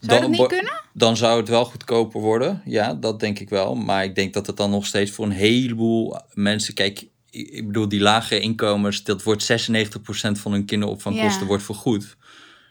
[0.00, 0.80] Zou dat niet kunnen?
[0.92, 2.62] Dan zou het wel goedkoper worden.
[2.64, 3.74] Ja, dat denk ik wel.
[3.74, 6.74] Maar ik denk dat het dan nog steeds voor een heleboel mensen.
[6.74, 11.46] Kijk, ik bedoel, die lage inkomens, dat wordt 96% van hun kinderopvangkosten Ja.
[11.46, 12.16] wordt vergoed.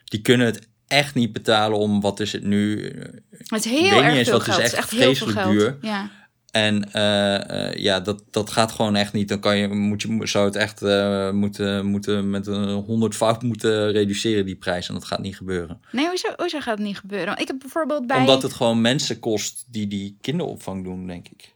[0.03, 2.81] Die kunnen het echt niet betalen om, wat is het nu?
[3.31, 4.73] Het is heel erg veel wat, het is geld.
[4.73, 5.51] echt Het is echt heel veel geld.
[5.51, 5.77] duur.
[5.81, 6.09] Ja.
[6.53, 9.27] En eh, eh, ja, dat, dat gaat gewoon echt niet.
[9.27, 13.91] Dan kan je, moet je, zou het echt eh, moeten, moeten met een honderdvoud moeten
[13.91, 14.87] reduceren, die prijs.
[14.87, 15.81] En dat gaat niet gebeuren.
[15.91, 17.37] Nee, hoezo, hoezo gaat het niet gebeuren?
[17.37, 18.17] Ik heb bijvoorbeeld bij...
[18.19, 21.53] Omdat het gewoon mensen kost die die kinderopvang doen, denk ik.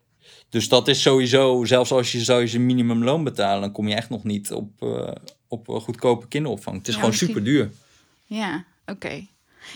[0.49, 3.95] Dus dat is sowieso, zelfs als je zou je ze minimumloon betalen, dan kom je
[3.95, 4.69] echt nog niet op,
[5.47, 6.77] op een goedkope kinderopvang.
[6.77, 7.71] Het is Ja, gewoon misschien- super duur.
[8.25, 9.25] Ja, oké.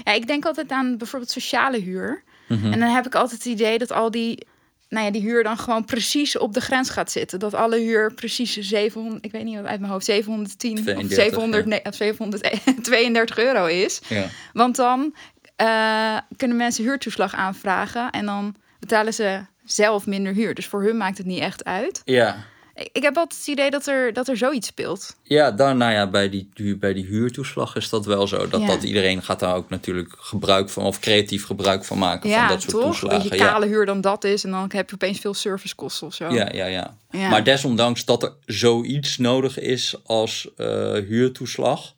[0.03, 2.23] Ja, ik denk altijd aan bijvoorbeeld sociale huur.
[2.47, 2.73] Mhm.
[2.73, 4.45] En dan heb ik altijd het idee dat al die,
[4.91, 7.39] nou ja, die huur dan gewoon precies op de grens gaat zitten.
[7.39, 11.65] Dat alle huur precies 700, ik weet niet uit mijn hoofd, 710 of 32, 700,
[11.65, 14.01] nee, of 732 euro is.
[14.08, 14.25] Ja.
[14.54, 15.15] Want dan
[15.56, 20.54] eh, kunnen mensen huurtoeslag aanvragen en dan betalen ze zelf minder huur.
[20.54, 22.01] Dus voor hun maakt het niet echt uit.
[22.04, 22.45] Ja.
[22.75, 25.15] Ik, heb altijd het idee dat er, dat er zoiets speelt.
[25.23, 28.47] Ja, dan, nou ja, bij die, bij die huurtoeslag is dat wel zo.
[28.47, 28.67] Dat, Ja.
[28.67, 32.47] dat iedereen gaat daar ook natuurlijk gebruik van, of creatief gebruik van maken Ja, van
[32.47, 32.84] dat soort toch?
[32.84, 33.19] toeslagen.
[33.29, 33.51] Dat je Ja.
[33.51, 36.34] kale huur dan dat is en dan heb je opeens veel servicekosten of zo.
[36.34, 37.29] Ja, ja, ja, Ja.
[37.29, 41.93] Maar desondanks dat er zoiets nodig is als eh, huurtoeslag,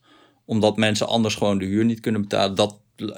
[0.46, 2.76] omdat mensen anders gewoon de huur niet kunnen betalen, dat,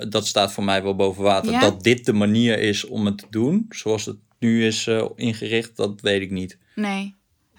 [0.09, 1.59] dat staat voor mij wel boven water.
[1.59, 5.75] Dat dit de manier is om het te doen, zoals het nu is eh, ingericht,
[5.75, 6.57] dat weet ik niet.
[6.75, 7.15] Nee.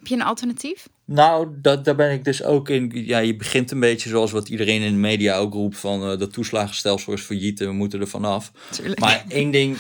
[0.07, 0.89] Heb je een alternatief?
[1.05, 2.91] Nou, dat, daar ben ik dus ook in.
[2.95, 6.19] Ja, je begint een beetje zoals wat iedereen in de media ook roept: van eh
[6.19, 8.53] dat toeslagenstelsel is failliet en we moeten er vanaf.
[8.95, 9.77] Maar één ding,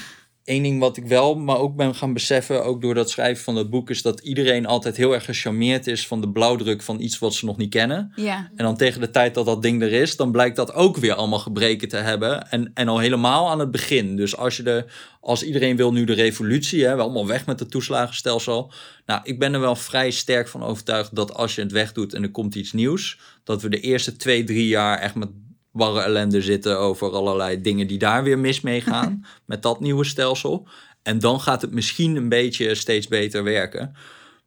[0.46, 3.54] één ding wat ik wel, maar ook ben gaan beseffen, ook door dat schrijven van
[3.54, 7.18] dat boek, is dat iedereen altijd heel erg gecharmeerd is van de blauwdruk van iets
[7.18, 8.12] wat ze nog niet kennen.
[8.16, 8.50] Ja.
[8.56, 11.14] En dan tegen de tijd dat dat ding er is, dan blijkt dat ook weer
[11.14, 12.50] allemaal gebreken te hebben.
[12.50, 14.16] En, en al helemaal aan het begin.
[14.16, 14.84] Dus als, je de,
[15.20, 18.72] als iedereen wil nu de revolutie, hè, we allemaal weg met het toeslagenstelsel.
[19.06, 22.22] Nou, ik ben er wel vrij sterk van overtuigd dat als je het wegdoet en
[22.22, 25.28] er komt iets nieuws, dat we de eerste twee, drie jaar echt met
[25.76, 29.24] barre ellende zitten over allerlei dingen die daar weer mis mee gaan.
[29.46, 30.68] met dat nieuwe stelsel.
[31.02, 33.94] En dan gaat het misschien een beetje steeds beter werken.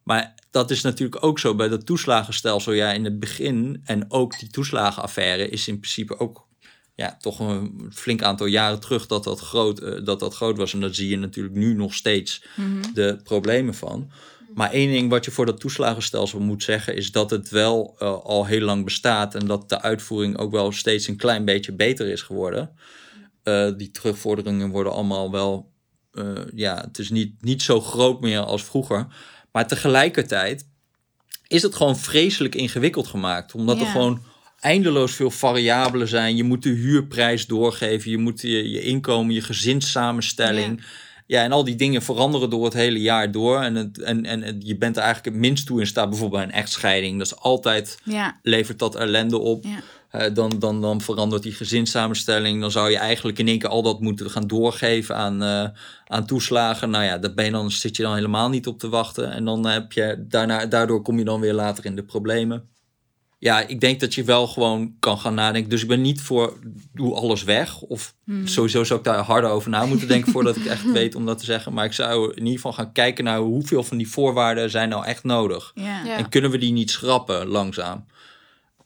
[0.02, 2.72] Maar dat is natuurlijk ook zo bij dat toeslagenstelsel.
[2.72, 6.48] Ja, in het begin en ook die toeslagenaffaire is in principe ook
[6.94, 10.72] ja, toch een flink aantal jaren terug dat dat groot, eh, dat dat groot was.
[10.72, 12.44] En dat zie je natuurlijk nu nog steeds
[12.94, 14.10] de problemen van.
[14.54, 18.12] Maar één ding wat je voor dat toeslagenstelsel moet zeggen, is dat het wel eh,
[18.22, 22.08] al heel lang bestaat en dat de uitvoering ook wel steeds een klein beetje beter
[22.08, 22.70] is geworden.
[23.42, 25.72] Eh, die terugvorderingen worden allemaal wel,
[26.12, 29.06] eh, ja, het is niet, niet zo groot meer als vroeger.
[29.52, 30.66] Maar tegelijkertijd
[31.46, 34.22] is het gewoon vreselijk ingewikkeld gemaakt, omdat er gewoon
[34.60, 36.36] eindeloos veel variabelen zijn.
[36.36, 40.80] Je moet de huurprijs doorgeven, je moet je, je inkomen, je gezinssamenstelling.
[40.80, 40.86] Ja.
[41.38, 43.60] En al die dingen veranderen door het hele jaar door.
[43.60, 46.40] En, het, en, en het- je bent er eigenlijk het minst toe in staat, bijvoorbeeld
[46.42, 47.18] bij een echtscheiding.
[47.18, 48.38] Dat is altijd, Ja.
[48.42, 49.64] levert dat ellende op.
[49.64, 49.80] Ja.
[50.10, 52.60] Eh, dan, dan, dan verandert die gezinssamenstelling.
[52.60, 55.68] Dan zou je eigenlijk in één keer al dat moeten gaan doorgeven aan, eh,
[56.06, 56.90] aan toeslagen.
[56.90, 59.32] Nou ja, daar ben je dan, zit je dan helemaal niet op te wachten.
[59.32, 62.68] En dan heb je daarna, daardoor kom je dan weer later in de problemen.
[63.42, 65.70] Ja, ik denk dat je wel gewoon kan gaan nadenken.
[65.70, 66.58] Dus ik ben niet voor
[66.92, 67.80] doe alles weg.
[67.80, 71.26] Of sowieso zou ik daar harder over na moeten denken voordat ik echt weet om
[71.26, 71.72] dat te zeggen.
[71.72, 75.04] Maar ik zou in ieder geval gaan kijken naar hoeveel van die voorwaarden zijn nou
[75.04, 75.72] echt nodig.
[75.74, 76.04] Ja.
[76.04, 76.16] Ja.
[76.16, 78.04] En kunnen we die niet schrappen langzaam?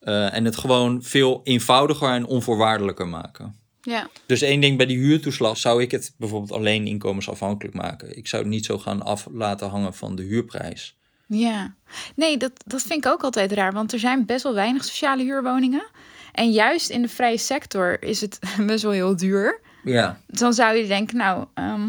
[0.00, 3.54] Eh, en het gewoon veel eenvoudiger en onvoorwaardelijker maken.
[3.82, 4.08] Ja.
[4.26, 8.16] Dus één ding bij die huurtoeslag zou ik het bijvoorbeeld alleen inkomensafhankelijk maken.
[8.16, 10.96] Ik zou het niet zo gaan af laten hangen van de huurprijs.
[11.38, 11.74] Ja,
[12.16, 13.72] nee, dat, dat vind ik ook altijd raar.
[13.72, 15.86] Want er zijn best wel weinig sociale huurwoningen.
[16.32, 19.60] En juist in de vrije sector is het best wel heel duur.
[19.84, 21.88] Ja, dan zou je denken, nou, ehm,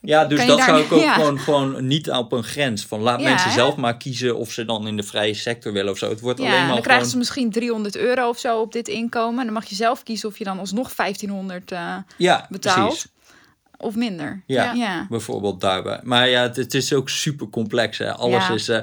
[0.00, 1.14] ja dus dat daar- zou ik ook ja.
[1.14, 2.86] gewoon, gewoon niet op een grens.
[2.86, 3.54] Van laat Ja, mensen hè?
[3.54, 6.08] zelf maar kiezen of ze dan in de vrije sector willen of zo.
[6.08, 8.88] Het wordt ja, alleen dan maar krijgen ze misschien 300 euro of zo op dit
[8.88, 9.38] inkomen.
[9.38, 12.86] En dan mag je zelf kiezen of je dan alsnog 1500 eh, Ja, betaalt.
[12.88, 13.06] precies.
[13.80, 14.42] Of minder.
[14.46, 15.06] Ja, Ja.
[15.08, 16.00] bijvoorbeeld daarbij.
[16.02, 17.98] Maar ja, het, het is ook super complex.
[17.98, 18.12] Hè?
[18.12, 18.54] Alles Ja.
[18.54, 18.68] is.
[18.68, 18.80] eh,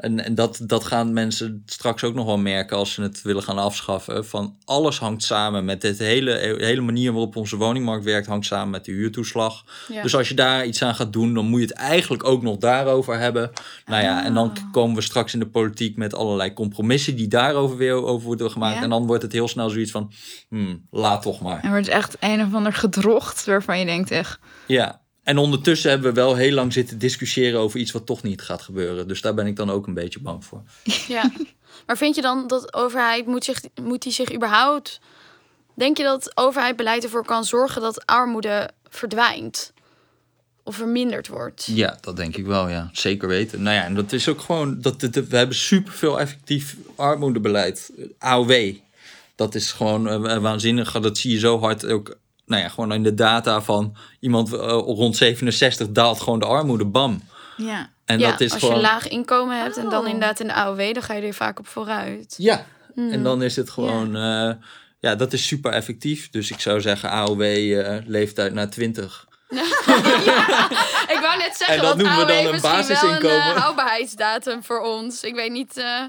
[0.00, 3.42] en en dat, dat gaan mensen straks ook nog wel merken als ze het willen
[3.42, 4.26] gaan afschaffen.
[4.26, 8.70] Van alles hangt samen met dit hele, hele manier waarop onze woningmarkt werkt, hangt samen
[8.70, 9.64] met de huurtoeslag.
[9.88, 10.02] Ja.
[10.02, 12.56] Dus als je daar iets aan gaat doen, dan moet je het eigenlijk ook nog
[12.56, 13.50] daarover hebben.
[13.86, 14.72] Nou ja, en dan Ah.
[14.72, 18.76] komen we straks in de politiek met allerlei compromissen die daarover weer over worden gemaakt.
[18.76, 18.82] Ja.
[18.82, 20.12] En dan wordt het heel snel zoiets van,
[20.48, 21.60] hmm, laat toch maar.
[21.62, 24.38] En wordt echt een of ander gedrocht waarvan je denkt echt...
[24.66, 28.42] Ja, en ondertussen hebben we wel heel lang zitten discussiëren over iets wat toch niet
[28.42, 29.08] gaat gebeuren.
[29.08, 30.62] Dus daar ben ik dan ook een beetje bang voor.
[31.08, 31.30] Ja.
[31.86, 35.00] Maar vind je dan dat de overheid moet, zich, moet die zich überhaupt...
[35.74, 39.72] Denk je dat overheid beleid ervoor kan zorgen dat armoede verdwijnt?
[40.62, 41.66] Of verminderd wordt?
[41.66, 42.90] Ja, dat denk ik wel, ja.
[42.92, 43.62] Zeker weten.
[43.62, 44.80] Nou ja, en dat is ook gewoon...
[44.80, 47.90] Dat, dat- we hebben superveel effectief armoedebeleid.
[48.18, 48.74] AOW.
[49.34, 51.00] Dat is gewoon eh, waanzinnig.
[51.00, 52.16] Dat zie je zo hard ook...
[52.48, 56.84] Nou ja, gewoon in de data van iemand eh, rond 67 daalt gewoon de armoede,
[56.86, 57.22] bam.
[57.56, 57.90] Ja.
[58.04, 58.76] En ja, dat is als gewoon...
[58.76, 60.06] je laag inkomen hebt en dan Oh.
[60.08, 60.94] inderdaad in de AOW...
[60.94, 62.34] dan ga je er vaak op vooruit.
[62.38, 64.12] Ja, en dan is het gewoon...
[64.12, 64.58] Ja,
[65.00, 66.30] ja dat is super effectief.
[66.30, 69.26] Dus ik zou zeggen AOW eh, leeftijd na 20.
[71.08, 73.54] Ik wou net zeggen, En dat noemen we AOW dan een misschien wel een basisinkomen.
[73.54, 75.22] eh, houdbaarheidsdatum voor ons.
[75.22, 76.02] Ik weet niet, eh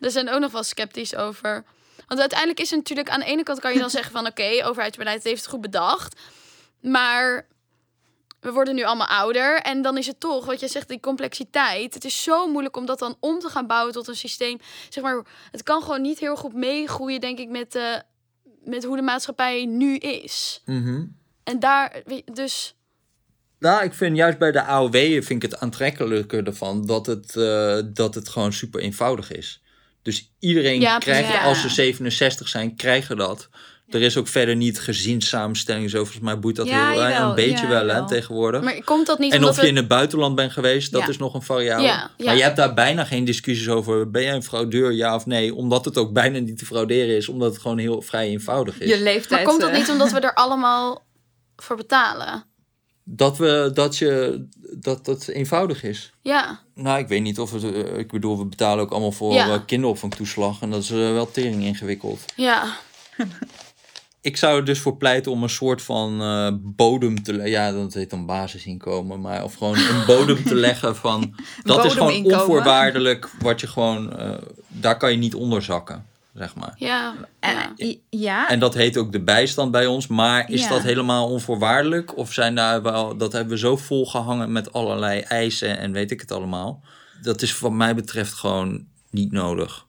[0.00, 1.64] er zijn ook nog wel sceptisch over.
[2.06, 4.26] Want uiteindelijk is het natuurlijk, aan de ene kant kan je dan zeggen van...
[4.26, 6.20] oké, overheidsbeleid heeft het goed bedacht.
[6.80, 7.46] Maar
[8.42, 9.60] we worden nu allemaal ouder.
[9.60, 11.94] En dan is het toch, wat je zegt, die complexiteit.
[11.94, 14.58] Het is zo moeilijk om dat dan om te gaan bouwen tot een systeem.
[14.88, 17.96] Zeg maar, het kan gewoon niet heel goed meegroeien, denk ik, met, eh,
[18.64, 20.62] met hoe de maatschappij nu is.
[20.64, 21.04] Mhm.
[21.44, 22.76] En daar, dus...
[23.58, 27.78] Nou, ik vind juist bij de AOW vind ik het aantrekkelijker ervan dat het, eh,
[27.92, 29.61] dat het gewoon super eenvoudig is.
[30.02, 33.48] Dus iedereen Ja, krijgt, als ze 67 zijn, krijgen dat.
[33.88, 35.90] Er is ook verder niet gezinssamenstelling.
[35.90, 37.28] Zo volgens mij boeit dat Ja, heel jawel.
[37.28, 38.62] een beetje Ja, wel hè, tegenwoordig.
[38.62, 41.08] Maar komt dat niet en omdat of je in het buitenland bent geweest, dat Ja.
[41.08, 41.88] is nog een variabele.
[41.88, 42.24] Ja, ja.
[42.24, 44.10] Maar je hebt daar bijna geen discussies over.
[44.10, 45.54] Ben jij een fraudeur, ja of nee?
[45.54, 47.28] Omdat het ook bijna niet te frauderen is.
[47.28, 48.88] Omdat het gewoon heel vrij eenvoudig is.
[48.88, 49.30] Je leeftijd.
[49.30, 51.04] Maar komt dat niet omdat we er allemaal
[51.56, 52.44] voor betalen?
[53.04, 56.12] Dat, we, dat, je, dat het eenvoudig is.
[56.22, 57.62] Ja, Nou, ik weet niet of het.
[57.64, 59.48] eh, ik bedoel, we betalen ook allemaal voor Ja.
[59.54, 60.60] eh, kinderopvangtoeslag.
[60.62, 62.24] En dat is eh, wel tering ingewikkeld.
[62.36, 62.76] ja.
[64.20, 66.18] Ik zou er dus voor pleiten om een soort van
[66.76, 67.50] bodem te leggen.
[67.50, 69.20] Ja, dat heet dan basisinkomen.
[69.20, 71.34] Maar of gewoon een bodem te leggen van.
[71.62, 73.30] Dat is gewoon onvoorwaardelijk.
[73.40, 74.12] Wat je gewoon.
[74.68, 76.74] daar kan je niet onder zakken, zeg maar.
[76.76, 77.56] Ja, En,
[78.10, 78.48] ja.
[78.48, 80.06] En dat heet ook de bijstand bij ons.
[80.06, 80.68] Maar is Ja.
[80.68, 82.16] dat helemaal onvoorwaardelijk?
[82.16, 83.16] Of zijn daar wel.
[83.16, 86.82] Dat hebben we zo volgehangen met allerlei eisen en weet ik het allemaal.
[87.22, 89.86] Dat is wat mij betreft gewoon niet nodig.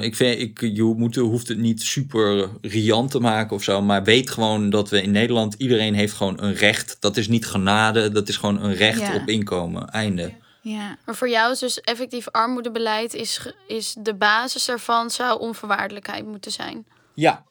[0.00, 3.82] Ik vind, ik, je moet, hoeft het niet super riant te maken of zo.
[3.82, 6.96] Maar weet gewoon dat we in Nederland, iedereen heeft gewoon een recht.
[7.00, 9.14] Dat is niet genade, dat is gewoon een recht Ja.
[9.14, 9.88] op inkomen.
[9.88, 10.32] Einde.
[10.62, 10.96] Ja.
[11.04, 13.14] Maar voor jou is dus effectief armoedebeleid...
[13.14, 16.84] Is, is de basis daarvan zou onvoorwaardelijkheid moeten zijn.
[17.14, 17.42] Ja.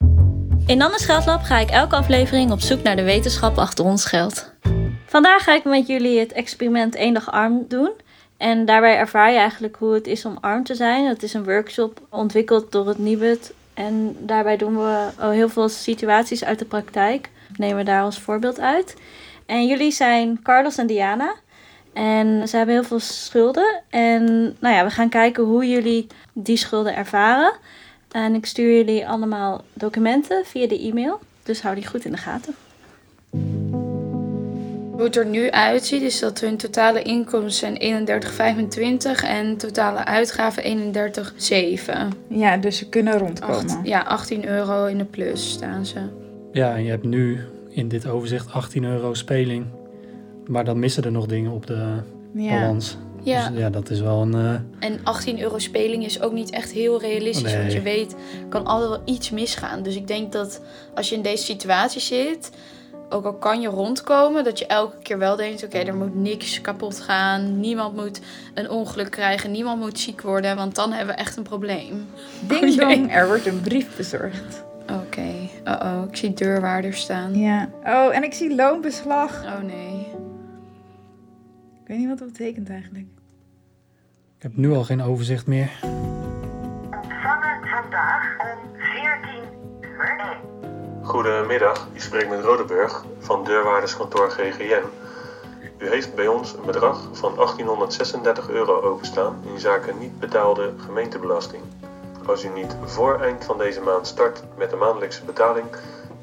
[0.66, 4.52] In Nannes Geldlab ga ik elke aflevering op zoek naar de wetenschap achter ons geld.
[5.06, 7.92] Vandaag ga ik met jullie het experiment één dag arm doen.
[8.36, 11.06] En daarbij ervaar je eigenlijk hoe het is om arm te zijn.
[11.06, 13.52] Het is een workshop ontwikkeld door het Nibud.
[13.74, 17.30] En daarbij doen we heel veel situaties uit de praktijk.
[17.56, 18.96] Nemen we daar als voorbeeld uit.
[19.46, 21.34] En jullie zijn Carlos en Diana.
[21.92, 23.80] En ze hebben heel veel schulden.
[23.90, 24.24] En
[24.60, 27.52] nou ja, we gaan kijken hoe jullie die schulden ervaren.
[28.10, 31.18] En ik stuur jullie allemaal documenten via de e-mail.
[31.42, 32.54] Dus hou die goed in de gaten.
[34.92, 38.08] Hoe het er nu uitziet is dat hun totale inkomsten zijn
[39.22, 42.16] 31,25 en totale uitgaven 31,7.
[42.28, 43.56] ja, dus ze kunnen rondkomen.
[43.56, 45.98] Acht- Ja, 18 euro in de plus staan ze.
[46.52, 49.66] Ja, en je hebt nu in dit overzicht 18 euro speling.
[50.52, 51.96] Maar dan missen er nog dingen op de
[52.34, 52.60] ja.
[52.60, 52.96] balans.
[53.22, 54.34] Ja, Dus ja, dat is wel een...
[54.34, 57.52] eh, en 18 euro speling is ook niet echt heel realistisch.
[57.52, 57.74] Want Nee.
[57.74, 59.82] je weet, er kan altijd wel iets misgaan.
[59.82, 60.60] Dus ik denk dat
[60.94, 62.50] als je in deze situatie zit,
[63.10, 66.60] ook al kan je rondkomen, dat je elke keer wel denkt: oké, er moet niks
[66.60, 67.60] kapot gaan.
[67.60, 68.20] Niemand moet
[68.54, 69.50] een ongeluk krijgen.
[69.50, 70.56] Niemand moet ziek worden.
[70.56, 72.06] Want dan hebben we echt een probleem.
[72.48, 74.64] Ding dong, er wordt een brief bezorgd.
[75.06, 77.38] Oké, oh-oh, ik zie deurwaarders staan.
[77.38, 77.68] Ja.
[77.84, 79.44] Oh, en ik zie loonbeslag.
[79.44, 80.01] Oh nee.
[81.82, 83.06] Ik weet niet wat dat betekent eigenlijk.
[84.36, 85.70] ik heb nu al geen overzicht meer.
[85.82, 89.42] Ontvangen vandaag om 14
[89.80, 90.36] uur.
[91.02, 94.84] Goedemiddag, u spreekt met Rodeburg van deurwaarderskantoor GGN.
[95.78, 101.62] U heeft bij ons een bedrag van 1836 euro openstaan in zaken niet betaalde gemeentebelasting.
[102.26, 105.66] Als u niet voor eind van deze maand start met een maandelijkse betaling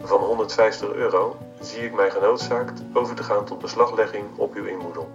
[0.02, 5.10] van 150 euro, zie ik mij genoodzaakt over te gaan tot beslaglegging op uw inboedel.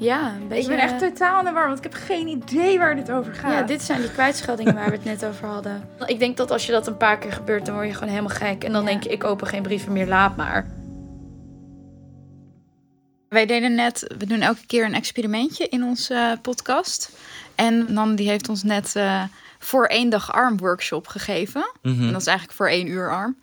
[0.00, 0.62] Ja, een beetje...
[0.62, 3.34] Ik ben echt totaal in de war, want ik heb geen idee waar dit over
[3.34, 3.52] gaat.
[3.52, 5.88] Ja, dit zijn die kwijtscheldingen waar we het net over hadden.
[6.06, 8.36] Ik denk dat als je dat een paar keer gebeurt, dan word je gewoon helemaal
[8.36, 8.64] gek.
[8.64, 10.66] En dan denk je, ik open geen brieven meer, laat maar.
[13.28, 17.16] Wij deden net, we doen elke keer een experimentje in onze eh, podcast.
[17.54, 19.22] En Nan die heeft ons net uh,
[19.58, 21.70] voor één dag arm workshop gegeven.
[21.82, 22.02] Mhm.
[22.02, 23.36] En dat is eigenlijk voor één uur arm.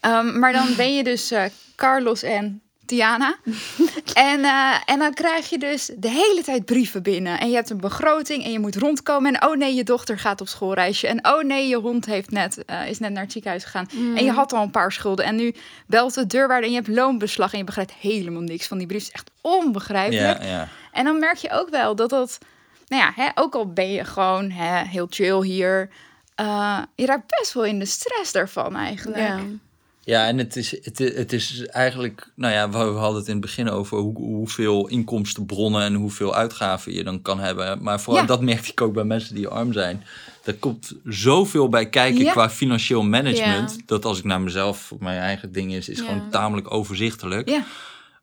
[0.00, 1.44] Um, maar dan ben je dus uh,
[1.76, 3.36] Carlos en Tiana.
[4.30, 7.40] en, uh, en dan krijg je dus de hele tijd brieven binnen.
[7.40, 9.34] En je hebt een begroting en je moet rondkomen.
[9.34, 11.06] En oh nee, je dochter gaat op schoolreisje.
[11.06, 13.88] En oh nee, je hond heeft net, uh, is net naar het ziekenhuis gegaan.
[13.92, 14.16] Mm.
[14.16, 15.24] En je had al een paar schulden.
[15.24, 15.54] En nu
[15.86, 17.52] belt de deurwaarder en je hebt loonbeslag.
[17.52, 19.04] En je begrijpt helemaal niks van die brief.
[19.04, 20.42] Het is echt onbegrijpelijk.
[20.42, 20.68] Ja, ja.
[20.92, 22.38] En dan merk je ook wel dat dat...
[22.88, 25.88] Nou ja, hè, ook al ben je gewoon hè, heel chill hier...
[26.40, 29.18] Uh, je raakt best wel in de stress daarvan eigenlijk.
[29.18, 29.38] Ja.
[30.04, 33.40] Ja, en het is, het, het is eigenlijk, nou ja, we hadden het in het
[33.40, 37.82] begin over hoe, hoeveel inkomstenbronnen en hoeveel uitgaven je dan kan hebben.
[37.82, 38.28] Maar vooral Ja.
[38.28, 40.04] dat merkte ik ook bij mensen die arm zijn.
[40.44, 42.30] Er komt zoveel bij kijken Ja.
[42.32, 43.70] qua financieel management.
[43.76, 43.82] Ja.
[43.86, 47.48] Dat als ik naar mezelf, mijn eigen ding is, is gewoon tamelijk overzichtelijk.
[47.48, 47.64] Ja.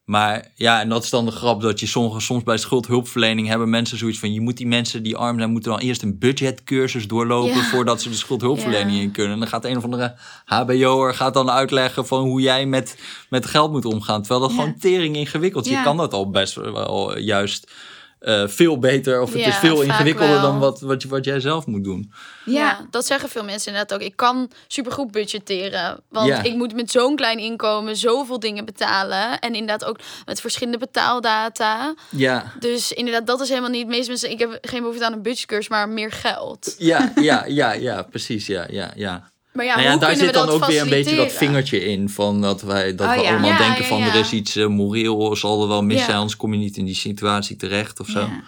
[0.09, 3.69] Maar ja, en dat is dan de grap dat je sommige, soms bij schuldhulpverlening hebben
[3.69, 7.07] mensen zoiets van: je moet die mensen die arm zijn, moeten dan eerst een budgetcursus
[7.07, 7.63] doorlopen Ja.
[7.63, 9.01] voordat ze de schuldhulpverlening Ja.
[9.03, 9.33] in kunnen.
[9.33, 12.97] En dan gaat een of andere HBO'er gaat dan uitleggen van hoe jij met,
[13.29, 14.19] met geld moet omgaan.
[14.21, 14.55] Terwijl dat Ja.
[14.55, 15.71] gewoon tering ingewikkeld is.
[15.71, 17.71] Je kan dat al best wel juist
[18.19, 20.41] eh, veel beter, of het Ja, is veel ingewikkelder wel.
[20.41, 22.11] dan wat, wat, je- wat jij zelf moet doen.
[22.45, 22.87] Ja.
[22.89, 24.05] dat zeggen veel mensen inderdaad ook.
[24.07, 25.99] Ik kan supergoed budgetteren.
[26.09, 26.43] Want Ja.
[26.43, 29.39] ik moet met zo'n klein inkomen zoveel dingen betalen.
[29.39, 31.93] En inderdaad ook met verschillende betaaldata.
[32.09, 33.87] Ja, Dus inderdaad, dat is helemaal niet...
[33.87, 36.75] Meeste mensen, ik heb geen behoefte aan een budgetcursus, maar meer geld.
[36.77, 38.47] ja, ja, ja, ja, precies.
[38.47, 39.31] Ja, ja, ja.
[39.51, 41.85] Maar ja, nou ja, hoe daar zit we dan ook weer een beetje dat vingertje
[41.85, 42.09] in.
[42.09, 43.29] Van dat wij dat Oh, we ja.
[43.29, 46.37] allemaal Ja, denken van er is iets eh, moreel, zal er wel mis zijn, anders
[46.37, 48.19] kom je niet in die situatie terecht of zo.
[48.19, 48.41] Ja.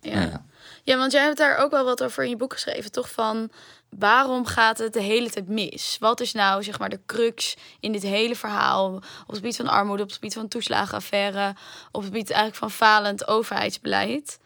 [0.00, 0.44] Ja.
[0.84, 0.96] Ja.
[0.96, 3.10] want jij hebt daar ook wel wat over in je boek geschreven, toch?
[3.10, 3.50] Van
[3.98, 5.96] waarom gaat het de hele tijd mis?
[6.00, 9.66] Wat is nou zeg maar de crux in dit hele verhaal op het gebied van
[9.68, 11.54] armoede, op het gebied van toeslagenaffaire,
[11.92, 14.38] op het gebied eigenlijk van falend overheidsbeleid?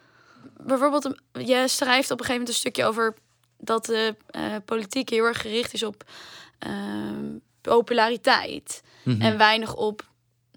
[0.60, 3.14] Bijvoorbeeld, je schrijft op een gegeven moment een stukje over
[3.58, 6.04] dat de eh, politiek heel erg gericht is op
[6.58, 7.24] ehm,
[7.60, 9.20] populariteit Mhm.
[9.20, 10.04] en weinig op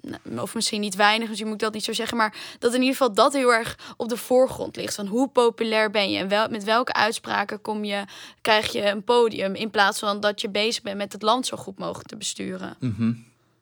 [0.02, 2.80] nou, of misschien niet weinig, misschien moet ik dat niet zo zeggen, maar dat in
[2.80, 4.96] ieder geval dat heel erg op de voorgrond ligt.
[4.96, 8.04] Van hoe populair ben je en wel, met welke uitspraken kom je,
[8.42, 11.58] krijg je een podium in plaats van dat je bezig bent met het land zo
[11.58, 12.76] goed mogelijk te besturen.
[12.80, 13.14] Mhm.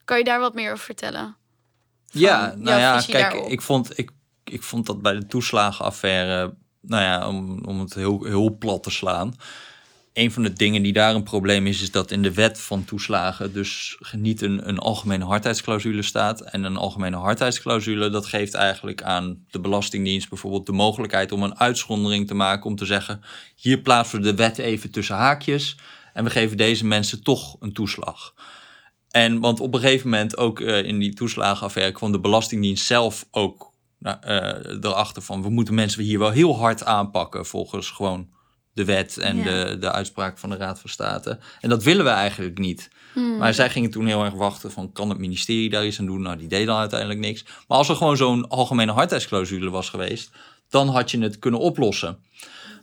[0.06, 1.36] Kan je daar wat meer over vertellen?
[2.06, 3.50] Ja, nou ja, kijk, daarop.
[3.50, 4.12] ik vond, ik,
[4.44, 6.54] ik vond dat bij de toeslagenaffaire,
[6.88, 9.36] nou ja, om, om het heel, heel plat te slaan.
[10.14, 12.86] Een van de dingen die daar een probleem is, is dat in de wet van
[12.86, 16.42] toeslagen dus niet een, een algemene hardheidsclausule staat.
[16.42, 21.60] En een algemene hardheidsclausule, dat geeft eigenlijk aan de Belastingdienst bijvoorbeeld de mogelijkheid om een
[21.60, 22.66] uitzondering te maken.
[22.66, 23.22] Om te zeggen,
[23.56, 25.78] hier plaatsen we de wet even tussen haakjes
[26.14, 28.34] en we geven deze mensen toch een toeslag.
[29.10, 33.28] En want op een gegeven moment ook eh, in die toeslagenaffaire kwam de Belastingdienst zelf
[33.32, 33.74] ook
[34.08, 38.30] nou, eh, erachter van we moeten mensen hier wel heel hard aanpakken volgens gewoon
[38.74, 39.44] de wet en Ja.
[39.44, 41.40] de, de uitspraak van de Raad van State.
[41.62, 42.90] En dat willen we eigenlijk niet.
[43.40, 46.22] Maar zij gingen toen heel erg wachten van kan het ministerie daar iets aan doen?
[46.22, 47.46] Nou, die deed dan uiteindelijk niks.
[47.68, 50.32] Maar als er gewoon zo'n algemene hardheidsclausule was geweest,
[50.70, 52.18] dan had je het kunnen oplossen.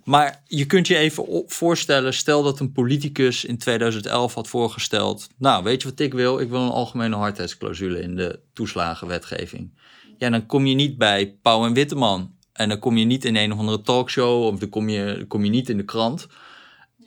[0.05, 5.65] Maar je kunt je even voorstellen, stel dat een politicus in 2011 had voorgesteld, nou
[5.65, 6.39] weet je wat ik wil?
[6.39, 9.71] Ik wil een algemene hardheidsclausule in de toeslagenwetgeving.
[10.19, 12.35] Ja, dan kom je niet bij Pauw en Witteman.
[12.53, 15.27] En dan kom je niet in een of andere talkshow of dan kom je, dan
[15.27, 16.27] kom je niet in de krant.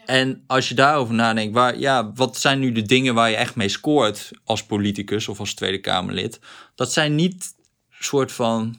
[0.05, 3.55] En als je daarover nadenkt, waar, ja, wat zijn nu de dingen waar je echt
[3.55, 6.39] mee scoort als politicus of als Tweede Kamerlid?
[6.75, 7.55] Dat zijn niet
[7.89, 8.75] soort van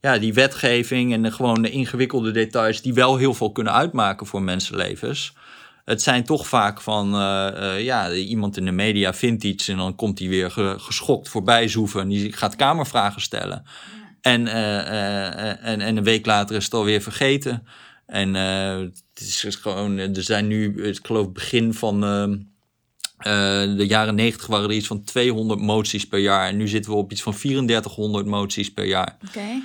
[0.00, 4.26] ja, die wetgeving en de, gewoon de ingewikkelde details die wel heel veel kunnen uitmaken
[4.26, 5.32] voor mensenlevens.
[5.88, 9.76] Het zijn toch vaak van, eh, eh, ja, iemand in de media vindt iets en
[9.76, 13.62] dan komt hij weer ge- geschokt voorbij zoeven en die gaat kamervragen stellen.
[14.20, 17.66] En, eh, en, en een week later is het alweer vergeten.
[18.06, 22.36] En het is dus gewoon, er zijn nu, ik geloof begin van ehm,
[23.18, 26.48] eh, de jaren 90 waren er iets van 200 moties per jaar.
[26.48, 29.16] En nu zitten we op iets van 3400 moties per jaar.
[29.28, 29.62] Oké.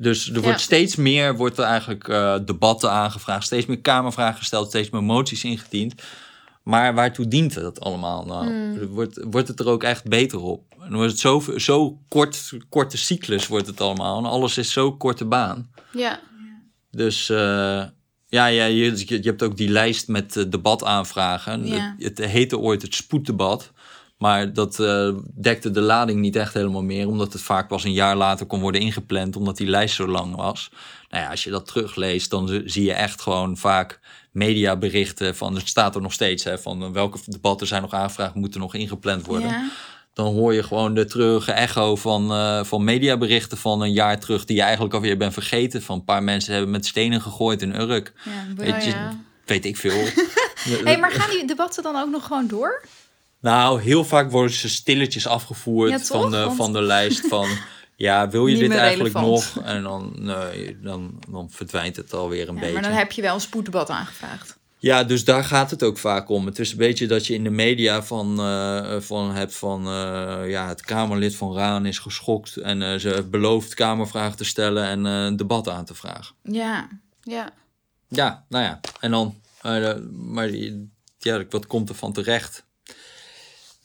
[0.00, 0.40] Dus er Ja.
[0.40, 5.02] wordt steeds meer, wordt er eigenlijk eh, debatten aangevraagd, steeds meer kamervragen gesteld, steeds meer
[5.02, 5.94] moties ingediend.
[6.62, 8.78] Maar waartoe dient dat allemaal nou?
[8.88, 10.64] Wordt, wordt het er ook echt beter op?
[10.70, 14.18] En dan wordt het zo, zo kort, korte cyclus wordt het allemaal.
[14.18, 15.70] En alles is zo korte baan.
[15.92, 16.20] Ja,
[16.90, 17.36] Dus eh,
[18.26, 21.66] ja, ja je, je hebt ook die lijst met eh, debataanvragen.
[21.66, 21.94] Ja.
[21.98, 23.72] Het, het heette ooit het spoeddebat.
[24.20, 27.92] Maar dat eh, dekte de lading niet echt helemaal meer, omdat het vaak pas een
[27.92, 30.70] jaar later kon worden ingepland, omdat die lijst zo lang was.
[31.10, 34.00] Nou ja, als je dat terugleest, dan zie je echt gewoon vaak
[34.32, 38.60] mediaberichten van, het staat er nog steeds, hè, van welke debatten zijn nog aangevraagd, moeten
[38.60, 39.48] nog ingepland worden.
[39.48, 39.68] Ja.
[40.12, 44.44] Dan hoor je gewoon de treurige echo van, eh, van mediaberichten van een jaar terug,
[44.44, 45.82] die je eigenlijk alweer bent vergeten.
[45.82, 48.12] Van een paar mensen hebben met stenen gegooid in Urk.
[48.24, 49.16] Ja, Weet, je, ja.
[49.44, 50.04] weet ik veel.
[50.84, 52.82] Hey, maar gaan die debatten dan ook nog gewoon door?
[53.40, 57.48] Nou, heel vaak worden ze stilletjes afgevoerd Ja, van, de, Want- van de lijst van...
[57.96, 59.54] Ja, wil je dit eigenlijk relevant.
[59.54, 59.64] nog?
[59.64, 62.74] En dan, nee, dan, dan verdwijnt het alweer een Ja, beetje.
[62.74, 64.58] maar dan heb je wel een spoeddebat aangevraagd.
[64.78, 66.46] Ja, dus daar gaat het ook vaak om.
[66.46, 69.86] Het is een beetje dat je in de media van, eh, van hebt van...
[69.86, 72.56] eh, ja, het Kamerlid van Raan is geschokt...
[72.56, 76.34] en eh, ze belooft Kamervragen te stellen en een debat aan te vragen.
[76.42, 76.88] Ja.
[77.22, 77.50] Ja.
[78.08, 78.80] Ja, nou ja.
[79.00, 79.34] En dan...
[80.12, 80.50] maar
[81.18, 82.64] ja, wat komt er van terecht?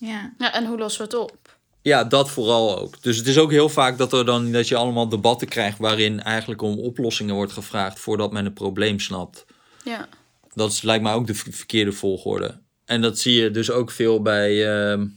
[0.08, 0.34] Ja.
[0.38, 0.53] ja.
[0.53, 1.58] En hoe lossen we het op?
[1.82, 3.01] Ja, dat vooral ook.
[3.01, 6.22] Dus het is ook heel vaak dat, er dan, dat je allemaal debatten krijgt waarin
[6.22, 9.45] eigenlijk om oplossingen wordt gevraagd voordat men het probleem snapt.
[9.84, 10.08] Ja.
[10.53, 12.60] Dat is, lijkt mij ook de verkeerde volgorde.
[12.86, 15.08] En dat zie je dus ook veel bij, ehm,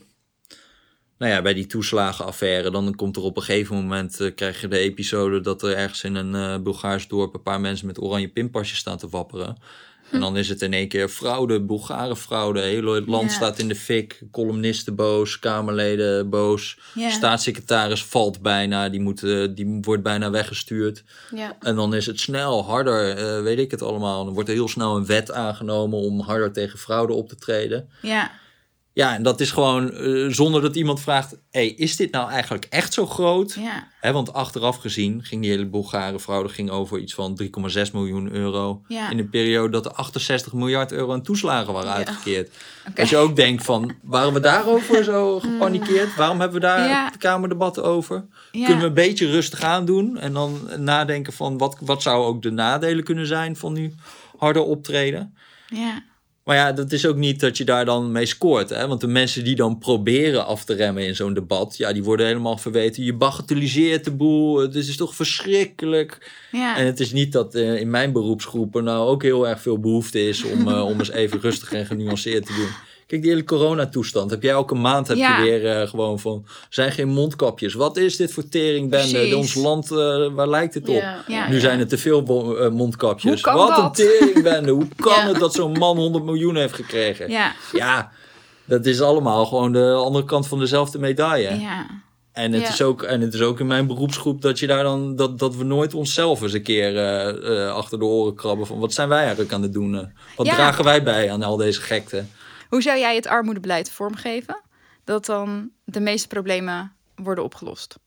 [1.19, 2.71] nou ja, bij die toeslagenaffaire.
[2.71, 6.05] Dan komt er op een gegeven moment, eh, krijg je de episode dat er ergens
[6.05, 9.57] in een eh, Bulgaars dorp een paar mensen met oranje pinpasjes staan te wapperen.
[10.11, 12.61] En dan is het in één keer fraude, Bulgare fraude.
[12.61, 14.23] Heel het land staat in de fik.
[14.31, 16.79] Columnisten boos, Kamerleden boos.
[17.09, 21.05] Staatssecretaris valt bijna, die, moet, eh, die wordt bijna weggestuurd.
[21.35, 21.57] Ja.
[21.61, 24.25] En dan is het snel, harder, eh, weet ik het allemaal.
[24.25, 27.89] Dan wordt er heel snel een wet aangenomen om harder tegen fraude op te treden.
[28.03, 28.31] Ja.
[28.93, 32.65] Ja, en dat is gewoon eh, zonder dat iemand vraagt: hey, is dit nou eigenlijk
[32.71, 33.53] echt zo groot?
[33.61, 33.89] Ja.
[34.01, 38.31] Hè, want achteraf gezien ging die hele Bulgare fraude ging over iets van 3,6 miljoen
[38.33, 38.83] euro.
[38.89, 39.11] Ja.
[39.11, 41.95] In een periode dat er 68 miljard euro aan toeslagen waren Ja.
[41.97, 42.51] uitgekeerd.
[42.89, 43.01] Oké.
[43.01, 46.15] Als je ook denkt van, waren we daarover zo gepanikeerd?
[46.17, 47.05] Waarom hebben we daar Ja.
[47.05, 48.27] het Kamerdebat over?
[48.53, 52.43] Kunnen we een beetje rustig aan doen en dan nadenken van wat, wat zou ook
[52.43, 53.95] de nadelen kunnen zijn van nu
[54.37, 55.35] harder optreden?
[55.67, 56.03] Ja.
[56.49, 58.71] Maar ja, dat is ook niet dat je daar dan mee scoort.
[58.71, 58.87] Hè?
[58.87, 62.27] Want de mensen die dan proberen af te remmen in zo'n debat, ja, die worden
[62.27, 63.05] helemaal verweten.
[63.05, 64.59] Je bagatelliseert de boel.
[64.59, 66.31] Het is toch verschrikkelijk.
[66.53, 66.77] Ja.
[66.77, 69.79] En het is niet dat eh, in mijn beroepsgroep er nou ook heel erg veel
[69.81, 72.88] behoefte is om, eh, om eens even rustig en genuanceerd te doen.
[73.09, 74.31] Kijk, die hele coronatoestand.
[74.31, 75.37] Heb jij elke maand heb Ja.
[75.39, 76.47] je weer eh, gewoon van.
[76.69, 77.75] Zijn geen mondkapjes.
[77.75, 79.37] Wat is dit voor teringbende?
[79.37, 81.03] Ons land, eh, waar lijkt het op?
[81.27, 81.49] Ja.
[81.49, 83.41] Nu zijn er te veel eh, mondkapjes.
[83.41, 83.79] Wat dat?
[83.79, 84.71] een teringbende.
[84.71, 87.31] Hoe kan het dat zo'n man 100 miljoen heeft gekregen?
[87.73, 88.11] Ja.
[88.65, 91.59] Dat is allemaal gewoon de andere kant van dezelfde medaille.
[91.61, 91.87] Ja.
[92.33, 92.69] En, het Ja.
[92.69, 95.57] is ook, en het is ook in mijn beroepsgroep dat je daar dan dat, dat
[95.57, 97.01] we nooit onszelf eens een keer
[97.71, 100.13] achter de oren krabben van wat zijn wij eigenlijk aan het doen?
[100.37, 100.55] wat Ja.
[100.55, 102.25] dragen wij bij aan al deze gekte?
[102.69, 104.61] Hoe zou jij het armoedebeleid vormgeven?
[105.05, 107.99] Dat dan de meeste problemen worden opgelost.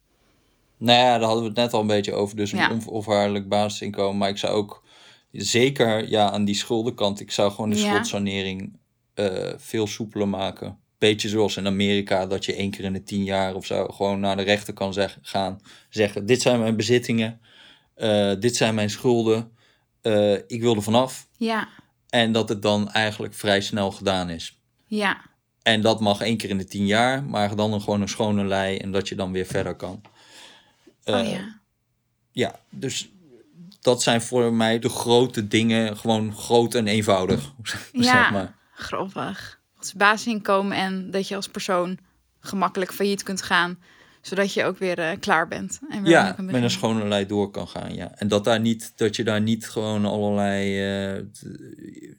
[0.77, 2.35] Nou ja, daar hadden we het net al een beetje over.
[2.35, 2.71] Dus een Ja.
[2.71, 4.17] onvoorwaardelijk basisinkomen.
[4.17, 4.83] Maar ik zou ook
[5.31, 7.19] zeker ja, aan die schuldenkant.
[7.19, 7.85] Ik zou gewoon de Ja.
[7.89, 8.79] schuldsanering
[9.13, 10.77] eh, veel soepeler maken.
[10.97, 14.19] Beetje zoals in Amerika, dat je één keer in de tien jaar of zo gewoon
[14.19, 15.59] naar de rechter kan zeg- gaan.
[15.89, 17.41] Zeggen: Dit zijn mijn bezittingen,
[17.95, 19.51] eh, dit zijn mijn schulden,
[20.01, 21.27] eh, ik wil er vanaf.
[21.37, 21.67] Ja.
[22.11, 24.59] En dat het dan eigenlijk vrij snel gedaan is.
[24.85, 25.21] Ja.
[25.63, 28.45] En dat mag één keer in de tien jaar, maar dan een, gewoon een schone
[28.45, 30.01] lei en dat je dan weer verder kan.
[31.03, 31.59] Oh Eh, ja.
[32.31, 33.09] ja, dus
[33.81, 37.51] dat zijn voor mij de grote dingen, gewoon groot en eenvoudig.
[37.91, 38.03] Ja.
[38.03, 38.55] Zeg maar.
[38.73, 39.59] Grappig.
[39.75, 41.97] Dat is basisinkomen en dat je als persoon
[42.39, 43.79] gemakkelijk failliet kunt gaan.
[44.21, 45.79] Zodat je ook weer eh, klaar bent.
[45.89, 47.95] En weer Ja, met een schone lei door kan gaan.
[47.95, 48.11] Ja.
[48.15, 50.79] En dat, daar niet, dat je daar niet gewoon allerlei.
[51.15, 51.45] eh, t-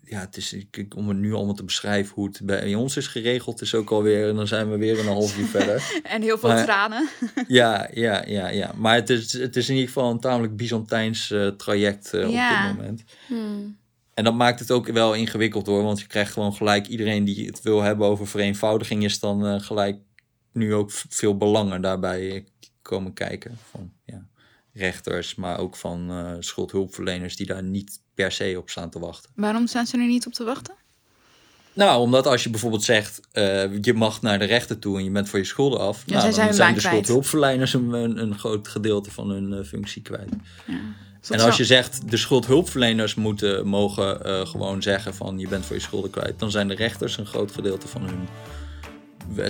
[0.04, 3.06] ja, het is, ik- om het nu allemaal te beschrijven hoe het bij ons is
[3.06, 4.28] geregeld, is ook alweer.
[4.28, 5.92] En dan zijn we weer een half uur verder.
[6.02, 7.08] En heel veel Maar- tranen.
[7.48, 8.72] Ja, ja, ja, ja.
[8.76, 12.26] Maar het is, het is in ieder geval een tamelijk Byzantijns eh, traject Ja.
[12.26, 13.04] op dit moment.
[13.26, 13.76] Hmm.
[14.14, 15.82] En dat maakt het ook wel ingewikkeld hoor.
[15.82, 19.96] Want je krijgt gewoon gelijk iedereen die het wil hebben over vereenvoudiging, is dan gelijk
[20.52, 22.44] nu ook veel belangen daarbij
[22.82, 23.58] komen kijken.
[23.70, 24.26] Van ja,
[24.72, 29.30] rechters, maar ook van eh, schuldhulpverleners die daar niet per se op staan te wachten.
[29.34, 30.74] Waarom staan ze er niet op te wachten?
[31.74, 35.10] Nou, omdat als je bijvoorbeeld zegt, eh, je mag naar de rechter toe en je
[35.10, 36.02] bent voor je schulden af.
[36.06, 40.30] Ja, nou, dan zijn de schuldhulpverleners een, een, groot gedeelte van hun eh, functie kwijt.
[41.20, 45.76] Dat En als je zegt, de schuldhulpverleners moeten, mogen gewoon zeggen van je bent voor
[45.76, 46.38] je schulden kwijt.
[46.38, 48.28] Dan zijn de rechters een groot gedeelte van hun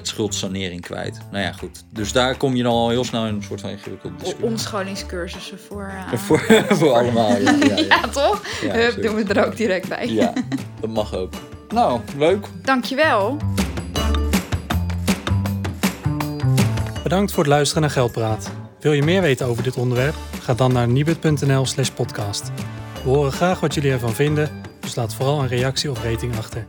[0.03, 1.19] schuldsanering kwijt.
[1.31, 1.85] Nou ja, goed.
[1.91, 4.45] Dus daar kom je dan al heel snel in een soort van ingewikkelde discussie.
[4.47, 5.93] omscholingscursussen voor...
[6.13, 7.39] eh, Voor, voor allemaal, ja.
[7.51, 7.77] Ja, ja.
[7.89, 8.43] ja, toch?
[8.63, 10.09] Ja, Hup, doen we er ook direct bij.
[10.09, 10.33] ja,
[10.81, 11.33] dat mag ook.
[11.69, 12.47] Nou, leuk.
[12.63, 13.37] Dankjewel.
[17.03, 18.51] Bedankt voor het luisteren naar Geldpraat.
[18.81, 20.15] Wil je meer weten over dit onderwerp?
[20.41, 22.51] Ga dan naar nibud.nl slash podcast.
[23.03, 24.51] We horen graag wat jullie ervan vinden,
[24.81, 26.67] dus laat vooral een reactie of rating achter.